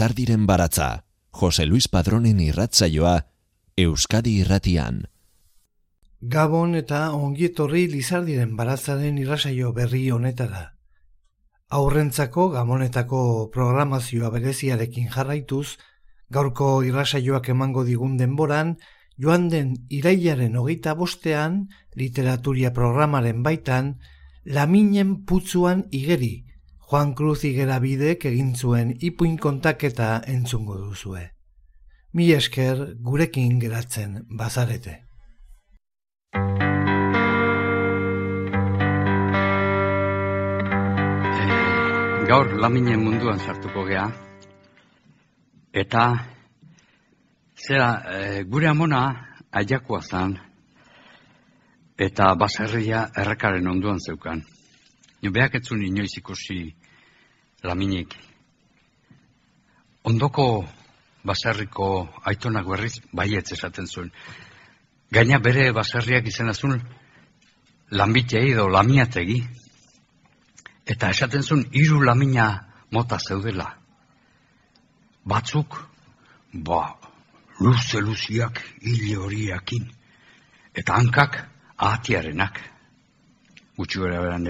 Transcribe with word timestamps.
Lizardiren 0.00 0.46
baratza, 0.46 1.04
Jose 1.30 1.66
Luis 1.66 1.86
Padronen 1.92 2.38
irratzaioa, 2.40 3.26
Euskadi 3.76 4.38
irratian. 4.40 5.02
Gabon 6.22 6.72
eta 6.78 7.00
ongietorri 7.12 7.82
Lizardiren 7.92 8.54
baratzaren 8.56 9.18
irratsaio 9.20 9.74
berri 9.76 10.06
honetara. 10.08 10.62
Aurrentzako 11.68 12.48
gamonetako 12.56 13.20
programazioa 13.52 14.32
bereziarekin 14.32 15.12
jarraituz, 15.12 15.76
gaurko 16.30 16.70
irrasaioak 16.88 17.52
emango 17.52 17.84
digun 17.84 18.16
denboran, 18.16 18.78
joan 19.18 19.50
den 19.52 19.74
irailaren 19.90 20.56
hogeita 20.56 20.94
bostean, 20.94 21.66
literaturia 21.92 22.72
programaren 22.72 23.44
baitan, 23.44 23.98
laminen 24.46 25.18
putzuan 25.26 25.90
igeri, 25.90 26.46
Juan 26.90 27.12
Cruz 27.14 27.44
Igera 27.46 27.76
bidek 27.78 28.24
egin 28.26 28.48
zuen 28.58 28.88
ipuin 29.06 29.36
kontaketa 29.38 30.06
entzungo 30.26 30.74
duzue. 30.74 31.20
Mi 32.18 32.24
esker 32.34 32.80
gurekin 32.98 33.60
geratzen 33.62 34.16
bazarete. 34.40 34.96
Gaur 42.32 42.50
laminen 42.58 43.04
munduan 43.04 43.38
sartuko 43.38 43.86
gea. 43.86 44.08
Eta 45.70 46.04
zera 47.68 47.90
e, 48.02 48.42
gure 48.50 48.66
amona 48.66 49.04
aiakoa 49.62 50.02
zan 50.02 50.34
eta 52.10 52.34
baserria 52.34 53.06
errekaren 53.14 53.76
onduan 53.76 54.02
zeukan. 54.02 54.42
Beak 55.30 55.54
etzun 55.54 55.82
inoiz 55.86 56.16
ikusi 56.18 56.62
laminik. 57.62 58.14
Ondoko 60.04 60.64
baserriko 61.24 62.08
aitonak 62.24 62.66
berriz 62.68 62.94
baietz 63.12 63.52
esaten 63.52 63.86
zuen. 63.86 64.10
Gaina 65.12 65.38
bere 65.38 65.70
baserriak 65.76 66.26
izena 66.26 66.54
zuen 66.54 66.80
lanbitei 67.90 68.52
edo 68.52 68.68
lamiategi. 68.68 69.40
Eta 70.86 71.10
esaten 71.10 71.42
zuen 71.42 71.66
hiru 71.72 72.00
lamina 72.04 72.48
mota 72.90 73.18
zeudela. 73.18 73.68
Batzuk, 75.24 75.76
ba, 76.52 76.96
luze 77.60 78.00
luziak 78.00 78.62
hile 78.80 79.16
horiakin. 79.18 79.86
Eta 80.74 80.96
hankak 80.96 81.42
ahatiarenak. 81.76 82.60
Gutxu 83.76 84.02
gara 84.02 84.20
beran. 84.20 84.46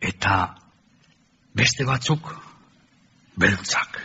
Eta 0.00 0.34
Beste 1.56 1.86
batzuk, 1.88 2.28
beltzak, 3.40 3.96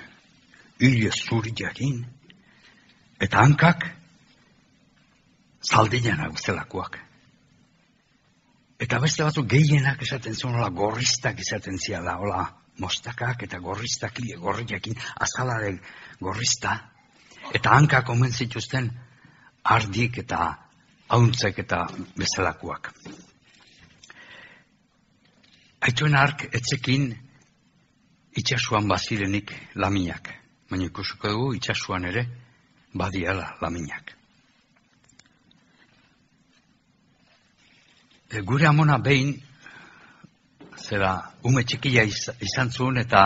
hile 0.80 1.10
zuriakin, 1.12 1.98
eta 3.20 3.42
hankak, 3.44 3.84
zaldinan 5.68 6.22
aguztelakoak. 6.28 6.96
Eta 8.82 9.00
beste 9.04 9.26
batzuk 9.28 9.50
gehienak 9.52 10.02
esaten 10.02 10.38
zuen, 10.38 10.56
hola, 10.56 10.70
gorristak 10.74 11.42
izaten 11.44 11.78
ziala, 11.78 12.16
hola, 12.24 12.46
mostakak 12.80 13.44
eta 13.46 13.60
gorristak, 13.60 14.22
hile 14.24 14.38
gorriakin, 14.40 14.96
azalaren 15.20 15.80
gorrista, 16.22 16.78
eta 17.54 17.76
hankak 17.76 18.10
omen 18.10 18.32
zituzten, 18.32 18.88
ardik 19.64 20.22
eta 20.24 20.46
hauntzek 21.12 21.60
eta 21.66 21.84
bezalakoak. 22.16 22.94
Aituen 25.82 26.16
ark 26.16 26.48
etzekin 26.54 27.12
itxasuan 28.38 28.88
bazirenik 28.88 29.52
laminak. 29.76 30.30
Baina 30.70 30.88
ikusiko 30.88 31.30
dugu 31.30 31.54
itxasuan 31.58 32.06
ere 32.06 32.26
badiala 32.94 33.58
laminak. 33.62 34.16
E, 38.32 38.40
gure 38.48 38.68
amona 38.68 38.98
behin, 38.98 39.34
zera, 40.80 41.16
ume 41.44 41.64
txikia 41.68 42.06
izan 42.08 42.72
zuen 42.72 42.98
eta 43.02 43.26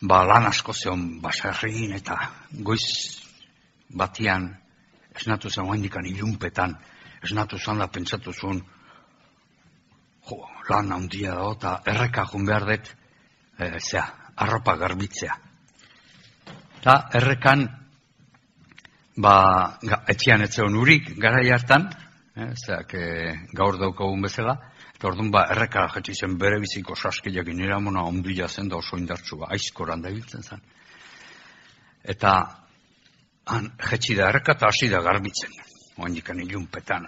ba, 0.00 0.22
lan 0.24 0.46
asko 0.46 0.72
zeon 0.72 1.20
basarrin 1.22 1.96
eta 1.98 2.16
goiz 2.52 2.86
batian 3.90 4.46
esnatu 5.16 5.50
zen 5.50 5.66
oendikan 5.66 6.06
ilunpetan, 6.06 6.76
esnatu 7.22 7.58
zen 7.58 7.82
da 7.82 7.88
pentsatu 7.90 8.32
zuen 8.32 8.62
jo, 10.28 10.38
lan 10.70 10.92
handia 10.92 11.34
da, 11.34 11.50
eta 11.56 11.74
erreka 11.92 12.24
jun 12.30 12.46
behar 12.46 12.66
dut, 12.70 12.94
e, 13.60 13.78
zea, 13.80 14.04
arropa 14.36 14.76
garbitzea. 14.76 15.36
Ta 16.80 16.96
errekan, 17.14 17.66
ba, 19.20 19.34
etxian 20.08 20.46
etzeon 20.46 20.76
urik, 20.80 21.12
gara 21.20 21.42
hartan, 21.54 21.88
e, 22.34 22.50
zeak 22.56 22.94
e, 22.94 23.06
gaur 23.56 23.78
daukagun 23.80 24.22
bezala, 24.24 24.56
eta 24.94 25.08
orduan 25.10 25.30
ba, 25.34 25.46
erreka 25.52 25.86
jetzi 25.96 26.14
zen 26.14 26.38
bere 26.38 26.60
biziko 26.60 26.96
saskilak 26.96 27.52
nire 27.52 27.74
amona 27.76 28.04
ondila 28.08 28.48
zen 28.48 28.68
da 28.68 28.76
oso 28.76 28.96
indartsu, 28.96 29.42
ba, 29.42 29.52
aizkoran 29.56 30.02
da 30.02 30.12
biltzen 30.12 30.42
zen. 30.42 30.62
Eta, 32.02 32.34
han, 33.52 33.72
jetzi 33.90 34.16
da 34.16 34.30
erreka 34.32 34.56
eta 34.56 34.72
hasi 34.72 34.88
da 34.88 35.02
garbitzen. 35.04 35.52
Oan 36.00 36.14
ilunpetan, 36.16 37.04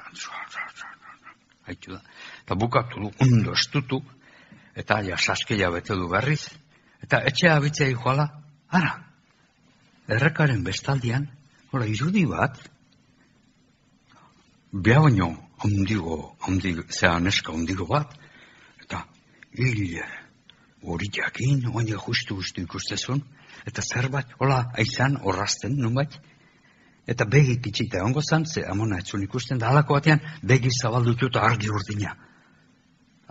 haitu 1.64 1.94
da. 1.94 2.00
Eta 2.42 2.54
bukatu 2.58 3.00
du, 3.00 3.10
ondo 3.24 3.54
estutu, 3.56 4.02
eta 4.76 5.00
ja 5.04 5.16
saskila 5.18 5.70
bete 5.70 5.94
du 5.94 6.08
berriz, 6.08 6.46
eta 7.02 7.20
etxea 7.28 7.58
bitzea 7.60 7.92
joala, 7.92 8.28
ara, 8.68 8.92
errekaren 10.08 10.64
bestaldian, 10.64 11.28
hola, 11.72 11.86
irudi 11.86 12.24
bat, 12.26 12.58
beha 14.72 15.04
baino, 15.04 15.30
ondigo, 15.64 16.36
ondigo, 16.48 16.84
zea 16.90 17.18
neska 17.20 17.52
ondigo 17.52 17.86
bat, 17.86 18.16
eta 18.80 19.04
hil 19.58 19.84
hori 20.82 21.08
jakin, 21.14 21.68
oin 21.72 21.86
justu 21.86 22.36
justu 22.40 22.62
ikustezun, 22.62 23.22
eta 23.66 23.82
zerbait, 23.82 24.26
hola, 24.40 24.64
aizan, 24.78 25.18
horrazten, 25.22 25.76
nunbait, 25.78 26.16
eta 27.06 27.24
begik 27.24 27.66
itxita 27.66 28.02
ongo 28.04 28.22
zan, 28.22 28.46
ze 28.46 28.64
amona 28.66 28.98
etzun 28.98 29.22
ikusten, 29.22 29.58
da 29.58 29.68
alako 29.70 29.94
batean, 29.94 30.20
begi 30.42 30.70
zabaldutu 30.70 31.28
eta 31.30 31.44
argi 31.50 31.70
urdina. 31.70 32.16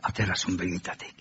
Aterazun 0.01 0.57
begitatik. 0.57 1.20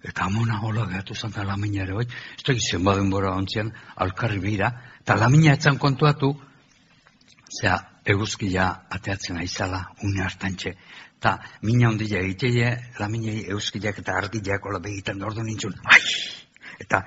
Eta 0.00 0.24
amona 0.24 0.60
hola 0.64 0.86
gehatu 0.88 1.14
zanta 1.14 1.44
lamina 1.44 1.82
ere, 1.82 1.92
bai, 1.92 2.06
ez 2.08 2.44
da 2.46 2.54
gizien 2.56 2.84
baden 2.84 3.10
bora 3.12 3.34
ontzian, 3.36 3.70
alkarri 4.00 4.40
bira, 4.40 4.70
eta 5.02 5.16
lamina 5.20 5.52
etzan 5.58 5.76
kontuatu, 5.78 6.32
zera, 7.60 7.76
eguzkia 8.08 8.66
ateatzen 8.96 9.36
aizala, 9.42 9.82
une 10.08 10.24
hartantxe, 10.24 10.72
eta 11.18 11.34
mina 11.68 11.90
ondila 11.90 12.22
egiteie, 12.24 12.70
laminei 12.98 13.42
eguzkiak 13.42 14.00
eta 14.00 14.16
argileak 14.22 14.64
hola 14.64 14.80
begitan 14.80 15.20
ordu 15.22 15.44
nintzun, 15.44 15.76
ai! 15.84 16.00
Eta 16.80 17.02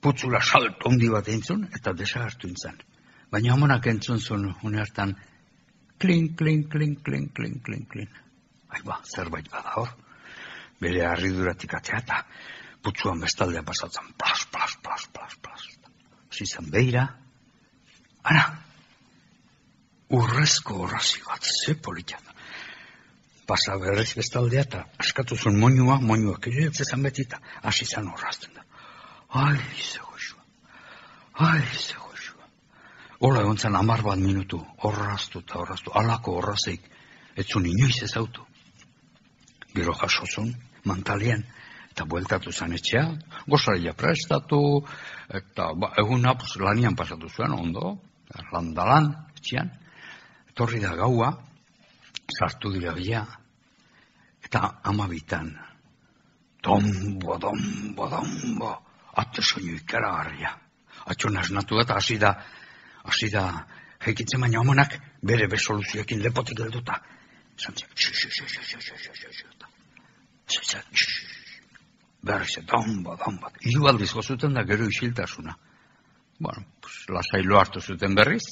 putzula 0.00 0.38
salt 0.38 0.86
ondi 0.86 1.10
bat 1.10 1.26
entzun, 1.34 1.66
eta 1.74 1.92
desagartu 1.98 2.46
intzan. 2.46 2.78
Baina 3.32 3.56
amonak 3.56 3.90
entzun 3.90 4.22
zuen, 4.22 4.52
une 4.62 4.78
hartan, 4.78 5.16
klin, 5.98 6.30
klin, 6.38 6.68
klin, 6.70 6.94
klin, 7.02 7.26
klin, 7.34 7.58
klin, 7.58 7.86
klin. 7.90 8.18
Ai 8.70 8.86
ba, 8.86 9.00
zerbait 9.02 9.50
bada 9.50 9.80
hor 9.80 9.90
bere 10.80 11.06
harriduratik 11.06 11.74
atea 11.74 12.02
eta 12.04 12.22
putzuan 12.82 13.20
bestaldea 13.20 13.62
pasatzen. 13.66 14.12
Plas, 14.18 14.46
plas, 14.52 14.76
plas, 14.82 15.08
plas, 15.12 15.38
plas. 15.42 15.66
Zizan 16.32 16.70
behira. 16.70 17.06
Ara, 18.26 18.46
urrezko 20.14 20.82
horrazi 20.84 21.22
bat, 21.26 21.42
ze 21.42 21.74
politia 21.74 22.18
Pasa 23.46 23.76
berrez 23.78 24.16
bestaldea 24.18 24.64
eta 24.66 24.80
askatu 24.98 25.36
zuen 25.36 25.58
moinua, 25.62 26.00
moinua 26.02 26.38
kire, 26.42 26.66
zezan 26.74 27.04
beti 27.06 27.22
eta 27.28 27.38
hasi 27.62 27.86
zan 27.86 28.08
horrazten 28.10 28.56
da. 28.56 28.64
Ai, 29.42 29.60
ze 29.78 30.00
goxua. 30.02 30.42
Ai, 31.46 31.62
ze 31.62 31.94
goxua. 31.94 32.48
Ola 33.20 33.44
egon 33.44 33.58
zen 33.58 33.76
amar 33.78 34.02
bat 34.02 34.18
minutu, 34.18 34.58
horraztu 34.82 35.44
eta 35.44 35.60
horraztu, 35.60 35.94
alako 35.94 36.34
horrazeik, 36.40 36.90
etzun 37.36 37.70
inoiz 37.70 38.02
ez 38.02 38.16
autu. 38.16 38.42
Gero 39.76 39.94
jasozun, 39.94 40.50
mantalian, 40.86 41.44
eta 41.90 42.04
bueltatu 42.04 42.52
zan 42.52 42.74
etxea, 42.76 43.04
gozaria 43.48 43.94
prestatu, 43.96 44.60
eta 45.40 45.70
ba, 45.74 45.92
egun 46.02 46.22
napuz 46.26 46.54
lanian 46.62 46.96
pasatu 46.96 47.28
zuen, 47.28 47.54
ondo, 47.56 47.96
landalan, 48.52 49.10
etxean, 49.38 49.70
etorri 50.50 50.82
da 50.82 50.94
gaua, 50.98 51.32
sartu 52.38 52.72
dira 52.74 52.92
bila, 52.96 53.24
eta 54.44 54.62
amabitan, 54.92 55.50
dombo, 56.62 57.38
dombo, 57.38 58.08
dombo, 58.10 58.72
ate 59.16 59.42
soinu 59.42 59.76
ikara 59.76 60.12
garria. 60.18 60.52
Atxo 61.06 61.30
nasnatu 61.30 61.80
eta 61.80 61.96
hasi 61.96 62.18
da, 62.18 62.32
hasi 63.06 63.30
da, 63.30 63.44
heikitzen 64.04 64.42
baina 64.42 64.60
omonak 64.60 64.98
bere 65.22 65.48
besoluzioekin 65.50 66.22
lepotik 66.22 66.60
helduta. 66.60 67.00
Zantzia, 70.46 70.82
berriz, 72.22 72.58
donba, 72.66 73.16
donba. 73.16 73.50
Iru 73.66 73.88
aldiz 73.90 74.12
gozuten 74.14 74.54
da 74.54 74.62
gero 74.64 74.86
isiltasuna. 74.86 75.56
Bueno, 76.38 76.64
pues, 76.80 77.02
lasailu 77.08 77.58
hartu 77.58 77.80
zuten 77.80 78.14
berriz. 78.14 78.44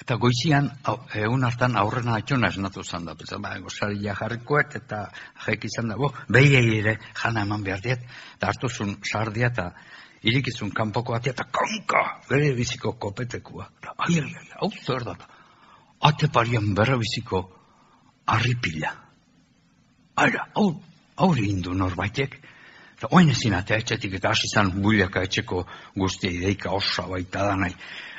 Eta 0.00 0.16
goizian, 0.16 0.70
egun 1.14 1.44
hartan 1.44 1.76
aurrena 1.76 2.16
atxona 2.16 2.48
esnatu 2.48 2.82
zan 2.82 3.04
da. 3.04 3.14
Pesa, 3.14 3.38
ba, 3.38 3.52
gozaria 3.60 4.14
jarrikoet 4.16 4.78
eta 4.80 5.02
jaik 5.44 5.66
izan 5.68 5.92
da, 5.92 5.98
bo, 6.00 6.08
behiei 6.28 6.78
ere 6.78 6.96
jana 7.20 7.44
eman 7.44 7.66
behar 7.66 7.84
diet. 7.84 8.06
Eta 8.38 8.48
hartu 8.48 8.72
zuen 8.72 8.96
sardia 9.04 9.52
eta 9.52 9.68
irikizun 10.22 10.72
kanpoko 10.76 11.14
atea 11.16 11.36
eta 11.36 11.44
kanka, 11.52 12.02
bere 12.30 12.54
biziko 12.56 12.94
kopetekua. 12.96 13.68
Eta, 13.76 13.94
ai, 13.98 14.16
ai, 14.24 14.32
ai, 14.40 14.48
hau 14.62 14.72
zer 14.72 15.04
da. 15.04 15.18
Ate 16.08 16.32
parian 16.32 16.72
bere 16.74 16.96
biziko 16.96 17.44
arripila. 18.26 18.96
Ara, 20.16 20.46
hau 20.54 21.34
indu 21.36 21.74
norbaitek. 21.74 22.38
Eta 23.00 23.08
oin 23.16 23.30
ezin 23.32 23.54
atea 23.56 23.78
etxetik 23.80 24.18
eta 24.18 24.34
hasi 24.34 24.48
zan 24.52 24.74
builaka 24.82 25.22
etxeko 25.24 25.62
guztia 25.96 26.30
ideika 26.36 26.70
osa 26.76 27.06
baita 27.08 27.46
danai. 27.48 27.72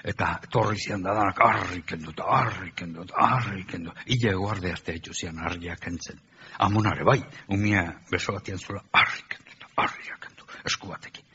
Eta 0.03 0.31
torri 0.49 0.79
zian 0.81 1.03
da 1.05 1.13
danak 1.13 1.37
harriken 1.45 2.01
dut, 2.01 2.23
harriken 2.25 2.95
dut, 2.95 3.11
harriken 3.13 3.85
dut. 3.85 3.99
Ile 4.07 4.33
guarde 4.33 4.71
arte 4.73 4.95
etxu 4.97 5.13
zian 5.13 5.37
harriak 5.37 5.85
entzen. 5.87 6.17
Amonare 6.57 7.05
bai, 7.05 7.19
umia 7.53 7.83
beso 8.09 8.33
batian 8.33 8.57
zula 8.57 8.81
harriken 8.97 9.45
dut, 9.51 9.69
harriak 9.77 10.27
dut, 10.39 10.57
esku 10.65 10.89
batekin. 10.89 11.29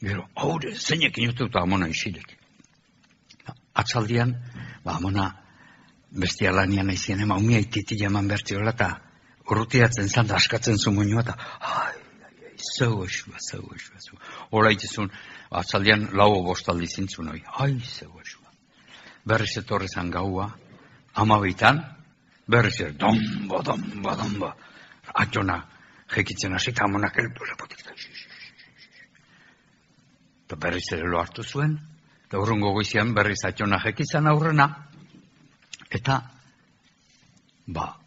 Gero, 0.00 0.28
haure, 0.36 0.76
zeinekin 0.78 1.32
jutu 1.32 1.50
eta 1.50 1.66
amona 1.66 1.90
isilek. 1.90 2.36
Atzaldian, 3.74 4.36
ba, 4.84 4.94
amona 4.94 5.26
bestia 6.10 6.54
lanian 6.54 6.86
naizien 6.86 7.20
ema, 7.26 7.36
umia 7.42 7.58
ititi 7.58 7.98
eman 8.06 8.30
bertiola 8.30 8.70
eta 8.70 8.90
urrutiatzen 9.50 10.08
zan 10.08 10.26
da 10.26 10.36
askatzen 10.36 10.78
zu 10.78 10.92
muinua 10.94 11.24
eta 11.24 11.34
ai, 11.60 11.96
ai, 12.26 12.34
ai, 12.48 12.56
zeu 12.76 13.02
esua, 13.04 13.36
zeu 13.50 13.64
esua, 13.74 13.98
zeu. 13.98 14.18
Hora 14.50 14.70
itizun, 14.72 15.10
atzaldian 15.50 16.08
lau 16.14 16.42
bostaldi 16.46 16.86
zintzun 16.86 17.32
hoi, 17.32 17.42
ai, 17.64 17.72
zeu 17.80 18.12
esua. 18.22 18.52
Berriz 19.26 19.52
etorri 19.58 19.88
zan 19.88 20.10
gaua, 20.10 20.48
amabitan, 21.14 21.82
berriz 22.46 22.80
ere, 22.80 22.94
domba, 22.98 23.62
domba, 23.66 24.16
domba. 24.16 24.54
Atxona, 25.24 25.58
jekitzen 26.14 26.54
hasi 26.54 26.70
eta 26.70 26.86
amonak 26.86 27.18
eldu 27.18 27.46
lepotik 27.50 27.86
Eta 30.50 30.56
berriz 30.58 30.86
ere 30.92 31.06
lo 31.06 31.20
hartu 31.20 31.44
zuen, 31.46 31.76
eta 32.26 32.38
urrungo 32.42 32.72
goizian 32.74 33.12
berriz 33.14 33.38
atxona 33.46 33.78
jekitzen 33.84 34.26
aurrena, 34.26 34.66
eta, 35.90 36.16
ba, 37.66 37.99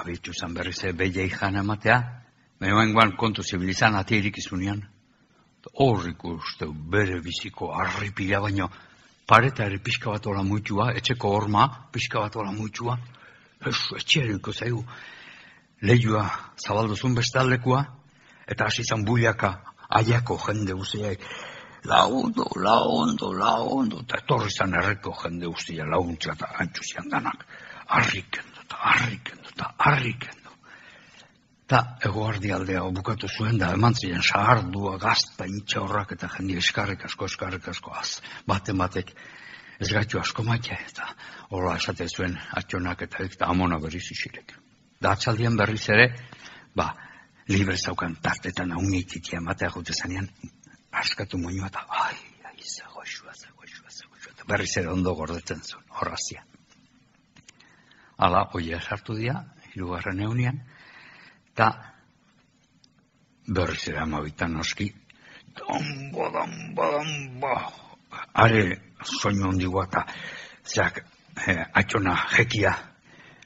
abitu 0.00 0.32
zan 0.32 0.54
berriz 0.54 0.78
ere 0.84 0.92
behiei 0.92 1.30
jana 1.30 1.60
ematea, 1.60 1.98
mehoen 2.60 3.16
kontu 3.16 3.42
zibilizan 3.42 3.94
atirik 3.94 4.38
izunean, 4.38 4.82
hor 5.74 6.08
ikustu 6.08 6.72
bere 6.72 7.20
biziko 7.20 7.72
arripila 7.74 8.40
baino, 8.40 8.68
pareta 9.26 9.66
ere 9.66 9.78
pixka 9.78 10.10
bat 10.10 10.26
ola 10.26 10.42
muitua, 10.42 10.92
etxeko 10.96 11.34
horma, 11.36 11.66
pixka 11.92 12.20
bat 12.20 12.36
ola 12.36 12.52
muitua, 12.52 12.96
ez, 13.66 13.76
etxeriko 14.00 14.52
zaigu, 14.52 14.84
lehiua 15.82 16.24
zabalduzun 16.56 17.14
bestaldekua, 17.14 17.84
eta 18.48 18.66
hasi 18.66 18.84
zan 18.84 19.04
buiaka 19.04 19.52
aiako 20.00 20.38
jende 20.46 20.72
guztiak, 20.72 21.22
laundo, 21.84 22.48
laundo, 22.56 23.32
laundo, 23.32 24.02
eta 24.06 24.22
etorri 24.24 24.50
zan 24.50 24.74
erreko 24.80 25.14
jende 25.22 25.46
guztia 25.46 25.86
launtza 25.86 26.32
eta 26.34 26.54
antxu 26.64 26.84
zian 26.84 27.10
danak, 27.12 27.44
harrikendu 27.88 28.47
eta 28.68 28.76
harrikendu 28.92 29.54
eta 29.54 29.72
harrikendu. 29.78 30.52
Eta 31.68 31.80
egoardi 32.08 32.52
aldea 32.52 32.84
bukatu 32.96 33.28
zuen 33.28 33.58
da 33.60 33.72
eman 33.76 33.96
ziren 33.96 34.22
sahardua, 34.22 34.94
gazta, 35.00 35.44
intxa 35.48 35.82
horrak 35.84 36.14
eta 36.16 36.30
jende 36.36 36.56
eskarrik 36.60 37.04
asko, 37.04 37.28
eskarrik 37.28 37.68
asko, 37.68 37.92
az, 37.92 38.22
baten 38.48 38.78
batek 38.80 39.12
ez 39.78 39.90
gaitu 39.92 40.20
asko 40.20 40.44
maite, 40.46 40.78
eta 40.88 41.10
horra 41.50 41.76
esate 41.76 42.08
zuen 42.08 42.38
atxonak 42.60 43.04
eta, 43.08 43.24
eta 43.24 43.50
amona 43.52 43.78
berriz 43.82 44.06
isirek. 44.16 44.56
Da 45.00 45.12
atzaldian 45.12 45.60
berriz 45.60 45.84
ere, 45.92 46.08
ba, 46.76 46.88
libre 47.52 47.76
zaukan 47.76 48.16
tartetan 48.24 48.72
haunietitia 48.72 49.40
matea 49.44 49.70
jute 49.76 49.92
zanean, 49.92 50.28
askatu 51.04 51.38
moinua 51.38 51.68
eta, 51.68 51.84
ai, 52.06 52.16
ai, 52.48 52.56
zegoixua, 52.64 53.36
zegoixua, 53.36 53.92
zegoixua, 53.92 54.32
eta 54.32 54.48
berriz 54.48 54.72
ere 54.80 54.92
ondo 54.96 55.14
gordetzen 55.20 55.60
zuen, 55.60 55.84
horrazia. 56.00 56.47
Hala, 58.18 58.48
oia 58.58 58.80
sartu 58.82 59.14
dira, 59.14 59.36
hirugarren 59.70 60.20
eunian, 60.26 60.56
eta 61.52 61.68
berriz 63.54 63.84
ere 63.92 64.00
amabitan 64.02 64.56
noski, 64.58 64.88
dombo, 65.60 66.26
dombo, 66.34 66.88
dombo, 66.96 67.52
are 68.42 68.64
soinu 69.04 69.48
ondigua 69.52 69.84
eta 69.86 70.02
zeak 70.66 70.98
eh, 71.46 71.62
atxona 71.80 72.16
jekia, 72.32 72.72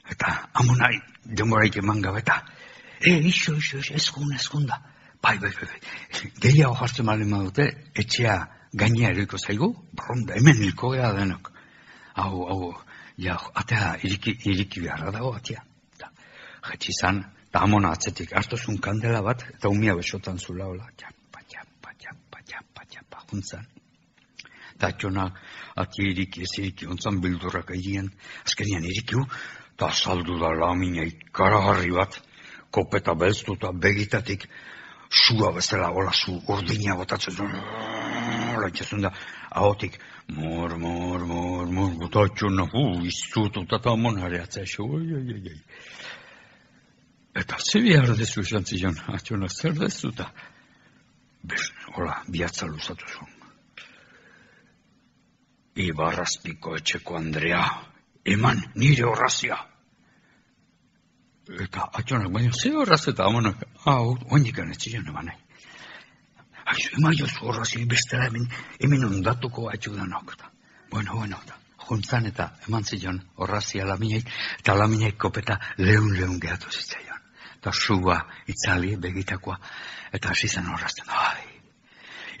eta 0.09 0.31
amonai 0.61 0.95
denboraik 1.23 1.77
eman 1.83 2.01
gabe 2.01 2.23
eta, 2.23 2.39
e, 2.99 3.13
iso, 3.29 3.53
iso, 3.61 3.77
iso, 3.77 3.93
eskun, 3.99 4.33
eskun 4.35 4.65
da. 4.67 4.79
Bai, 5.23 5.37
bai, 5.39 5.51
bai, 5.55 5.67
bai. 5.69 6.31
Gehiago 6.43 6.75
jartzen 6.81 7.05
malen 7.07 7.29
dute, 7.45 7.69
etxea 7.95 8.39
gainea 8.73 9.13
eriko 9.13 9.37
zaigu, 9.37 9.69
bronda, 9.93 10.33
hemen 10.35 10.65
hilko 10.65 10.91
gea 10.95 11.13
denok. 11.15 11.51
Hau, 12.17 12.41
hau, 12.49 12.73
atea 13.53 13.97
iriki, 14.03 14.37
iriki 14.45 14.81
beharra 14.81 15.11
dago, 15.11 15.33
atea. 15.35 15.63
Eta, 15.95 16.09
jetxi 16.71 16.93
zan, 16.99 17.23
eta 17.47 17.61
amona 17.61 17.91
atzetik, 17.93 18.33
hartu 18.33 18.57
zuen 18.57 18.79
kandela 18.81 19.21
bat, 19.21 19.45
eta 19.53 19.69
umia 19.69 19.95
besotan 19.95 20.39
zula, 20.39 20.65
hola, 20.65 20.89
txapa, 20.97 21.43
txapa, 21.49 21.93
txapa, 21.99 22.41
txapa, 22.47 22.85
txapa, 22.89 23.23
juntzan. 23.29 23.65
Eta 24.75 24.87
atxona, 24.87 25.27
ati 25.75 26.09
iriki, 26.09 26.41
ez 26.41 26.57
iriki, 26.59 26.87
ontzan 26.89 27.21
bildurrak 27.21 27.71
airien, 27.71 28.09
azkenian 28.45 28.85
irikiu, 28.89 29.25
eta 29.75 29.91
saldu 29.91 30.39
da 30.41 30.53
lamina 30.57 31.05
ikaragarri 31.05 31.91
bat, 31.93 32.19
kopeta 32.73 33.13
belztuta 33.13 33.71
begitatik, 33.71 34.47
sua 35.13 35.51
bezala, 35.53 35.91
hola, 35.93 36.11
zu 36.11 36.39
urdina 36.49 36.95
botatzen 36.97 37.37
hola, 37.37 38.69
da, 39.01 39.11
ahotik, 39.51 39.99
mor, 40.27 40.77
mor, 40.77 41.25
mor, 41.25 41.67
mor, 41.67 41.91
botatxona, 41.99 42.67
hu, 42.71 43.05
izututa 43.05 43.77
eta 43.77 43.95
monare 43.95 44.41
atzea, 44.41 44.65
xo, 44.65 44.85
oi, 44.85 45.13
oi, 45.19 45.33
oi, 45.33 45.41
oi. 45.51 45.61
Eta 47.41 47.57
ze 47.59 47.81
behar 47.81 48.15
dezu 48.17 48.41
esan 48.41 48.65
zion, 48.65 48.97
atxona, 49.07 49.49
zer 49.49 49.73
dezuta? 49.77 50.29
Bez, 51.43 51.71
hola, 51.95 52.21
bihatza 52.27 52.67
luzatu 52.69 53.05
zuen. 53.09 53.31
Ibarrazpiko 55.83 56.77
etxeko 56.77 57.17
Andrea, 57.17 57.63
eman 58.23 58.61
nire 58.75 59.07
horrazia. 59.09 59.57
Eta 61.65 61.89
atxonak, 61.99 62.31
baina 62.31 62.53
ze 62.53 62.71
horraz 62.71 63.01
eta 63.11 63.25
amonak, 63.27 63.65
hau, 63.85 64.13
oindikan 64.31 64.71
etxian 64.71 65.09
eman 65.09 65.31
nahi. 65.31 65.42
Aizu, 66.73 66.95
ema 66.97 67.11
jozu 67.13 67.49
horrazi 67.49 67.83
bestela 67.85 68.29
hemen, 68.29 68.47
hemen 68.79 69.05
ondatuko 69.05 69.67
atxu 69.69 69.93
danok. 69.95 70.33
eta. 70.33 70.49
Bueno, 70.89 71.15
bueno, 71.19 71.39
eta 71.45 71.57
juntzan 71.87 72.25
eta 72.25 72.49
eman 72.67 72.85
zion 72.85 73.19
horrazia 73.35 73.85
laminei, 73.85 74.21
eta 74.59 74.75
laminei 74.77 75.11
kopeta 75.11 75.59
leun 75.77 76.13
leun 76.17 76.39
gehatu 76.39 76.71
zitzaion. 76.71 77.19
Eta 77.57 77.71
sua 77.71 78.17
itzali 78.47 78.95
begitakoa, 78.97 79.57
eta 80.13 80.31
hasi 80.31 80.47
zen 80.47 80.67
horrazten, 80.69 81.09
ai, 81.09 81.45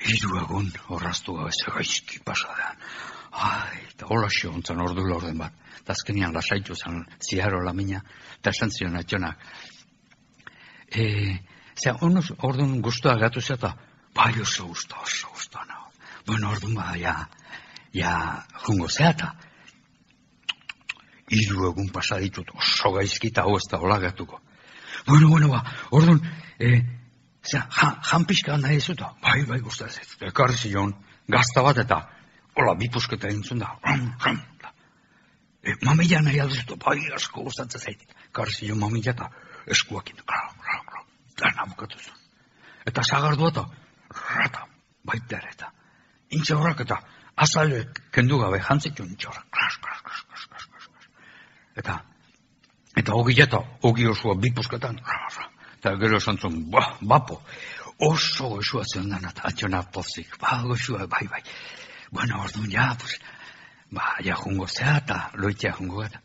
hiru 0.09 0.37
egun 0.41 0.71
horraztu 0.89 1.37
gabe 1.37 1.51
ze 1.51 1.71
gaizki 1.71 2.19
pasadean. 2.25 2.81
Ai, 3.31 3.79
eta 3.91 4.09
hola 4.09 4.29
xo, 4.29 4.51
ontzan 4.51 4.81
ordu 4.81 5.05
laurden 5.07 5.37
bat. 5.37 5.53
Eta 5.79 5.93
azkenian 5.93 6.33
lasaitu 6.33 6.75
zen 6.75 7.01
ziaro 7.21 7.63
lamina, 7.63 8.03
eta 8.39 8.51
esan 8.51 8.71
zion 8.71 8.97
atxonak. 8.99 9.39
E, 10.91 11.05
zera, 11.75 11.97
onuz, 12.01 12.29
orduan 12.37 12.79
guztua 12.81 13.15
gatu 13.17 13.41
zeta, 13.41 13.73
bai 14.15 14.33
oso 14.41 14.67
guztua, 14.67 15.01
oso 15.01 15.59
nago. 15.67 15.91
Bueno, 16.25 16.51
orduan 16.51 16.75
bada, 16.75 16.97
ja, 16.97 17.29
ja, 17.93 18.45
jungo 18.65 18.87
zeata. 18.87 19.33
Hiru 21.29 21.67
egun 21.69 21.89
pasa 21.89 22.19
ditut, 22.21 22.49
oso 22.55 22.91
gaizki 22.93 23.31
eta 23.33 23.43
hau 23.43 23.57
ez 23.57 23.67
da 23.71 23.79
hola 23.79 23.99
gatuko. 23.99 24.39
Bueno, 25.07 25.29
bueno, 25.29 25.49
ba, 25.49 25.63
orduan, 25.91 26.21
e, 26.59 26.81
zera, 27.43 27.67
jan, 27.69 27.99
jan 28.09 28.25
pixka 28.25 28.57
nahi 28.57 28.79
zuta, 28.79 29.13
bai, 29.21 29.43
bai, 29.49 29.59
guztua 29.59 29.87
ez, 29.87 30.15
ekarri 30.29 30.57
zion, 30.57 30.93
gazta 31.27 31.63
bat 31.65 31.81
eta, 31.83 31.99
hola, 32.55 32.75
bipusketa 32.79 33.31
entzun 33.33 33.59
da, 33.59 33.73
ram, 33.83 34.07
ram, 34.23 34.41
da. 34.61 34.73
E, 35.63 35.75
mamila 35.83 36.21
nahi 36.21 36.39
alduzutu, 36.39 36.77
bai, 36.79 36.99
asko 37.15 37.43
gustatzen 37.49 37.81
zait. 37.81 38.03
Ekarri 38.29 38.53
zion 38.53 38.79
mamila 38.79 39.11
eta 39.11 39.29
eskuakin, 39.73 40.21
klau, 40.27 40.49
klau, 40.61 40.81
klau, 40.91 41.05
dana 41.39 41.67
bukatu 41.71 41.99
zuen. 41.99 42.19
Eta 42.87 43.03
zagardua 43.03 43.51
eta, 43.51 43.65
rata, 44.13 44.65
baita 45.03 45.37
ere 45.37 45.51
eta, 45.51 45.71
intxe 46.29 46.55
horrak 46.55 46.85
eta, 46.85 46.99
azale 47.35 47.85
kendu 48.13 48.39
gabe, 48.39 48.61
jantzitun 48.61 49.13
intxe 49.15 49.27
horrak, 49.27 49.47
kras, 49.49 49.77
kras, 49.77 50.01
kras, 50.01 50.23
kras, 50.27 50.45
kras, 50.49 50.87
kras. 50.87 51.07
Eta, 51.83 51.99
eta 52.95 53.13
hogi 53.17 53.41
eta, 53.41 53.59
hogi 53.81 54.07
osua 54.07 54.35
ra, 54.35 55.49
Eta 55.83 55.97
gero 55.99 56.17
esan 56.17 56.37
zuen, 56.37 56.71
ba, 56.71 56.97
bapo, 57.01 57.41
oso 57.99 58.47
goxua 58.49 58.83
zen 58.85 59.09
dana, 59.09 59.29
eta 59.29 59.49
atxona 59.49 59.81
pozik, 59.91 60.37
ba, 60.39 60.61
goxua, 60.63 61.07
bai, 61.07 61.27
bai. 61.27 61.41
Bueno, 62.09 62.41
orduan, 62.41 62.71
ja, 62.71 62.95
pues, 62.99 63.19
ba, 63.91 64.15
ja 64.23 64.35
jungo 64.35 64.67
zea, 64.67 64.97
eta 64.97 65.31
loitea 65.33 65.73
jungo 65.73 66.05
eta. 66.05 66.21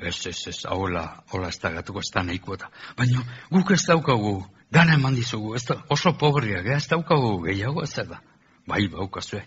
Ez, 0.00 0.26
ez, 0.26 0.46
ez, 0.48 0.64
hola, 0.64 1.04
hola 1.30 1.50
ez 1.52 1.58
da 1.60 1.70
gatuko 1.74 2.00
ez 2.00 2.08
da 2.14 2.22
nahiko 2.24 2.56
eta. 2.56 2.70
Baina, 2.96 3.20
guk 3.50 3.74
ez 3.76 3.82
daukagu, 3.84 4.32
dana 4.70 4.94
eman 4.94 5.14
dizugu, 5.18 5.54
ez 5.56 5.64
da, 5.68 5.76
oso 5.88 6.12
pobreak, 6.18 6.66
eh, 6.66 6.76
ez 6.76 6.88
daukagu 6.88 7.36
gehiago 7.46 7.82
ez 7.82 7.94
da. 7.94 8.20
Bai, 8.66 8.86
baukazue. 8.88 9.42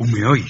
Ume 0.00 0.24
hoi. 0.24 0.44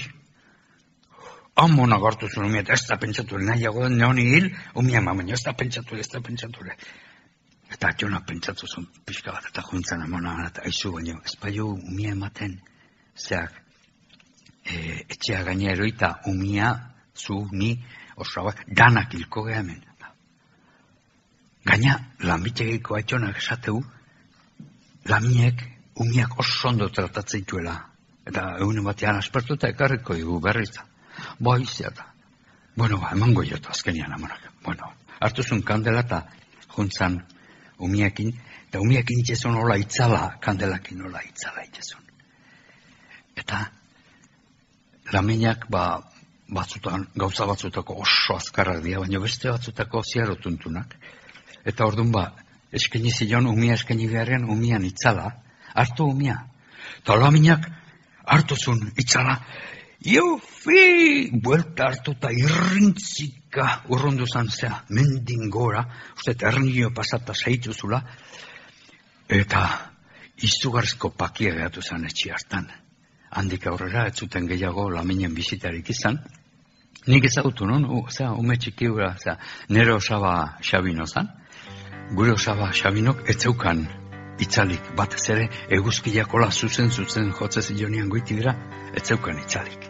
Amona 1.55 1.99
gartu 2.01 2.29
zuen 2.29 2.47
umea, 2.47 2.63
ez 2.73 2.85
da 2.89 2.97
pentsatu 2.97 3.37
nahiago 3.37 3.83
den 3.83 3.97
neoni 3.97 4.23
hil, 4.31 4.47
umea 4.79 5.01
ma, 5.01 5.13
baina 5.13 5.33
ez 5.33 5.43
da 5.45 5.53
pentsatu, 5.53 5.95
ez 5.95 6.07
da 6.09 6.21
pentsatu 6.21 6.65
Eta 7.73 7.89
atxona 7.89 8.19
pentsatu 8.21 8.67
zuen 8.67 8.87
pixka 9.05 9.31
bat, 9.31 9.45
eta 9.49 9.61
juntzan 9.61 10.01
amona, 10.01 10.35
eta 10.47 10.61
aizu, 10.61 10.91
baina 10.93 11.19
ez 11.25 11.35
baio 11.41 11.67
umea 11.73 12.11
ematen, 12.11 12.59
zeak, 13.17 13.53
e, 14.63 15.05
etxea 15.09 15.43
gainero 15.43 15.85
eta 15.85 16.19
umia, 16.29 16.93
zu, 17.15 17.47
ni, 17.51 17.73
osoa, 18.15 18.53
danak 18.67 19.13
hilko 19.13 19.43
geha 19.47 19.59
hemen. 19.59 19.81
Gaina, 21.63 21.97
lanbitegiko 22.19 22.97
aitxonak 22.97 23.37
esateu, 23.39 23.79
lamiek, 25.07 25.63
umiak 26.03 26.39
oso 26.39 26.69
ondo 26.69 26.89
tratatzen 26.89 27.43
dituela. 27.43 27.75
Eta 28.27 28.43
egun 28.63 28.83
batean 28.83 29.19
aspertu 29.19 29.57
eta 29.59 29.69
ekarriko 29.73 30.15
dugu 30.19 30.39
berriza. 30.43 30.85
Boa 31.39 31.59
izia 31.59 31.91
da. 31.95 32.07
Bueno, 32.75 32.97
ba, 32.99 33.11
emango 33.13 33.43
jotu 33.45 33.69
azkenian 33.69 34.13
amonak. 34.15 34.49
Bueno, 34.63 34.89
hartu 35.19 35.43
zuen 35.43 35.61
kandela 35.61 36.01
eta 36.05 36.23
juntzan 36.75 37.19
umiekin, 37.83 38.31
eta 38.69 38.81
umiekin 38.81 39.19
itxezun 39.21 39.59
hola 39.59 39.77
itzala, 39.77 40.21
kandelakin 40.41 41.03
hola 41.05 41.21
itzala 41.27 41.65
itxezun. 41.67 42.01
Eta 43.37 43.59
laminak, 45.13 45.67
ba, 45.69 46.01
batzutan, 46.53 47.07
gauza 47.15 47.45
batzutako 47.49 47.99
oso 48.05 48.37
azkarrak 48.37 48.81
dira, 48.83 49.03
baina 49.03 49.19
beste 49.19 49.51
batzutako 49.51 50.01
ziaro 50.11 50.35
tuntunak. 50.35 50.95
Eta 51.65 51.85
orduan 51.87 52.11
ba, 52.11 52.25
eskeni 52.71 53.11
zion, 53.11 53.47
umia 53.47 53.77
eskeni 53.77 54.07
beharrean, 54.11 54.49
umian 54.49 54.83
itzala, 54.85 55.29
hartu 55.73 56.09
umia. 56.11 56.39
Eta 56.99 57.15
laminak, 57.19 57.69
hartu 58.25 58.55
zun 58.55 58.91
itzala, 58.97 59.39
Iufi! 60.03 61.29
Buelta 61.31 61.85
hartu 61.87 62.11
eta 62.17 62.27
irrintzika 62.35 63.67
urrundu 63.95 64.25
zan 64.27 64.49
zea, 64.51 64.81
mendin 64.89 65.47
gora, 65.49 65.85
uste 66.17 66.35
ernio 66.43 66.89
pasata 66.91 67.31
zaitu 67.33 67.71
zula, 67.71 68.01
eta 69.29 69.61
izugarzko 70.43 71.13
pakia 71.15 71.53
gehatu 71.55 71.81
zan 71.81 72.03
etxi 72.09 72.33
hartan. 72.35 72.67
Handik 73.31 73.67
aurrera, 73.71 74.09
ez 74.09 74.17
zuten 74.19 74.47
gehiago 74.49 74.89
laminen 74.91 75.33
bizitarik 75.33 75.89
izan, 75.95 76.19
Nik 77.03 77.25
ezagutu, 77.27 77.65
non? 77.67 77.83
U, 77.83 78.05
zera, 78.07 78.31
ume 78.39 78.55
txiki 78.55 78.87
ura, 78.87 79.09
zera, 79.19 79.35
nire 79.75 79.91
osaba 79.91 80.57
xabino 80.63 81.03
zan. 81.03 81.27
Gure 82.11 82.31
osaba 82.31 82.71
xabinok 82.71 83.29
ez 83.29 83.37
zeukan 83.39 83.87
itzalik. 84.39 84.81
Bat 84.97 85.13
ez 85.17 85.29
ere, 85.29 85.49
eguzkiak 85.77 86.33
ola 86.33 86.51
zuzen 86.51 86.91
zuzen 86.91 87.31
jotze 87.39 87.61
zilonian 87.61 88.09
goiti 88.09 88.35
dira, 88.35 88.55
ez 88.93 89.03
zeukan 89.03 89.39
itzalik. 89.45 89.89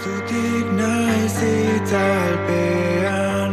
Zutik 0.00 0.66
naiz 0.76 1.38
itzalpean, 1.50 3.52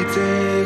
itzegiteko 0.00 0.59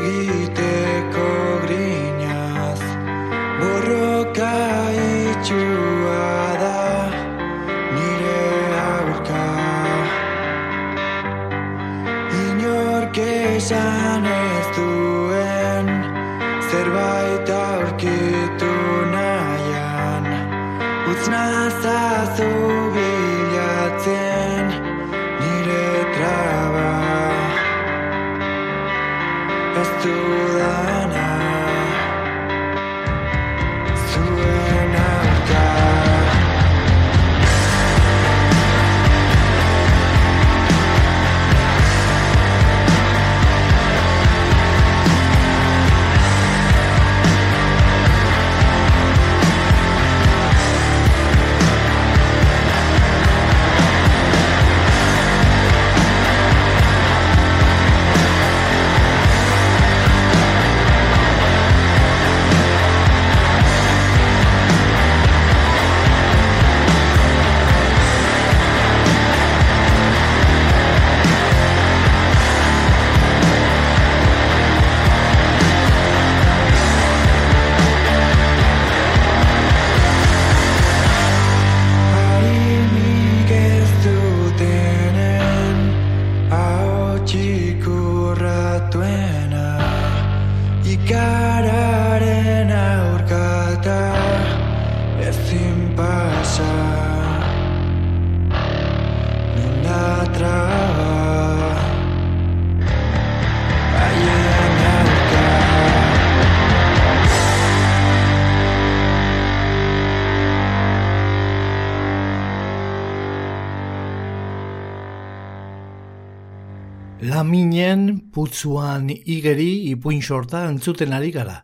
Laminen 117.35 118.31
putzuan 118.31 119.09
igeri 119.11 119.89
ipuin 119.91 120.21
sorta 120.23 120.69
entzuten 120.71 121.15
ari 121.17 121.33
gara. 121.35 121.57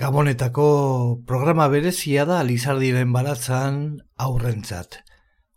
Gabonetako 0.00 0.68
programa 1.28 1.66
berezia 1.68 2.24
da 2.24 2.38
Lizardiren 2.42 3.12
baratzan 3.12 3.98
aurrentzat. 4.16 4.96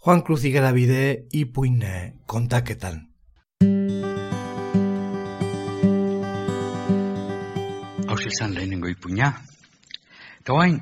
Juan 0.03 0.21
Cruz 0.27 0.41
bide 0.43 1.29
ipuin 1.31 1.79
kontaketan. 2.27 2.99
Hau 8.09 8.19
izan 8.19 8.53
lehenengo 8.53 8.91
ipuina. 8.91 9.31
Eta 10.41 10.51
guain, 10.51 10.79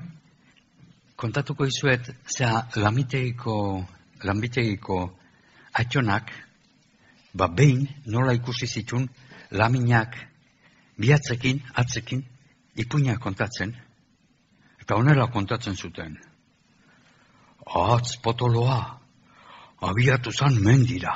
kontatuko 1.16 1.66
izuet, 1.66 2.16
zera 2.26 2.66
lamitegiko, 2.76 3.86
lamitegiko 4.24 5.04
atxonak, 5.74 6.49
ba 7.34 7.48
behin 7.48 7.88
nola 8.06 8.34
ikusi 8.34 8.68
zitun 8.68 9.10
laminak 9.52 10.16
bihatzekin, 11.00 11.64
atzekin, 11.74 12.26
ipuina 12.76 13.18
kontatzen, 13.18 13.76
eta 14.82 14.96
honela 14.96 15.30
kontatzen 15.32 15.76
zuten. 15.76 16.18
Atz 17.66 18.18
potoloa, 18.24 19.00
abiatu 19.82 20.32
zan 20.32 20.60
mendira. 20.64 21.14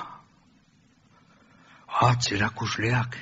Atz 2.07 2.31
erakusleak, 2.31 3.17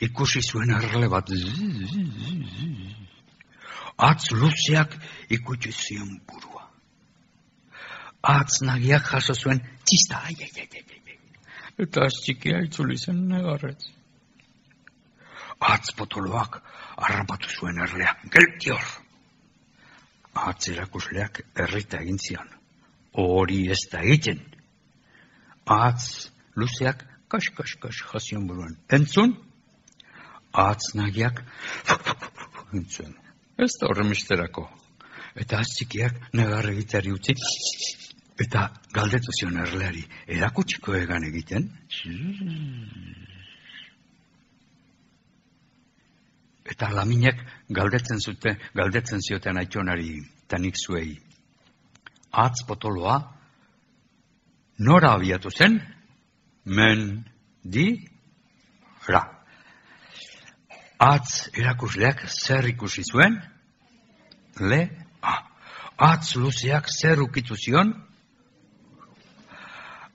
ikusi 0.00 0.42
zuen 0.42 0.70
errele 0.76 1.08
bat. 1.08 1.30
Atz 4.08 4.32
luzeak 4.32 4.98
ikusi 5.30 5.72
zion 5.72 6.18
burua. 6.28 6.68
Atz 8.22 8.62
nagiak 8.66 9.08
jaso 9.12 9.34
zuen 9.34 9.60
txista, 9.84 10.24
ai, 10.26 10.36
ai, 10.40 10.50
ai, 10.60 10.68
ai, 10.72 10.93
Eta 11.80 12.06
txikia 12.06 12.60
itzuli 12.62 12.96
zen 12.98 13.24
negarretz. 13.28 13.88
Atz 15.58 15.94
potoloak 15.98 16.60
harrapatu 16.96 17.50
zuen 17.50 17.80
erlea. 17.82 18.14
Gelti 18.30 18.70
hor! 18.74 18.92
Atz 20.34 20.68
erakusleak 20.74 21.40
errita 21.64 22.00
egin 22.02 22.18
zion. 22.18 22.48
Hori 23.18 23.64
ez 23.70 23.80
da 23.90 24.02
egiten. 24.02 24.40
Atz 25.66 26.30
luzeak 26.58 27.04
kas, 27.28 27.50
kas, 27.56 27.74
kas 27.82 28.02
jazion 28.12 28.46
buruan. 28.46 28.76
Entzun? 28.90 29.34
Atz 30.52 30.94
nagiak 30.94 31.42
entzun. 32.74 33.14
Eta 38.40 38.68
galdetu 38.92 39.32
zion 39.38 39.58
erleari. 39.62 40.02
Erakutsiko 40.26 40.94
egan 40.98 41.24
egiten? 41.28 41.68
Eta 46.64 46.88
laminek 46.90 47.44
galdetzen 47.70 48.18
zute, 48.18 48.56
galdetzen 48.74 49.22
zioten 49.22 49.60
aitonari 49.60 50.16
tanik 50.48 50.80
zuei. 50.80 51.12
Atz 52.32 52.64
potoloa, 52.66 53.18
nora 54.78 55.12
abiatu 55.14 55.50
zen? 55.50 55.78
Men, 56.64 57.22
di, 57.62 57.86
ra. 59.06 59.22
Atz 60.98 61.50
erakusleak 61.54 62.24
zer 62.26 62.66
ikusi 62.72 63.04
zuen? 63.04 63.38
Le, 64.58 64.80
a. 65.22 65.36
Atz 66.10 66.34
luzeak 66.40 66.90
zer 66.90 67.22
ukitu 67.22 67.54
zion? 67.54 67.94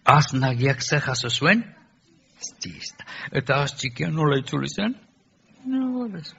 Az 0.09 0.31
nagiak 0.31 0.79
zer 0.81 1.03
zuen? 1.29 1.75
Ztizta. 2.39 3.03
Eta 3.29 3.53
az 3.61 3.73
txikian 3.73 4.13
nola 4.13 4.37
itzuli 4.37 4.67
zen? 4.67 4.95
No, 5.65 6.07
ez. 6.17 6.33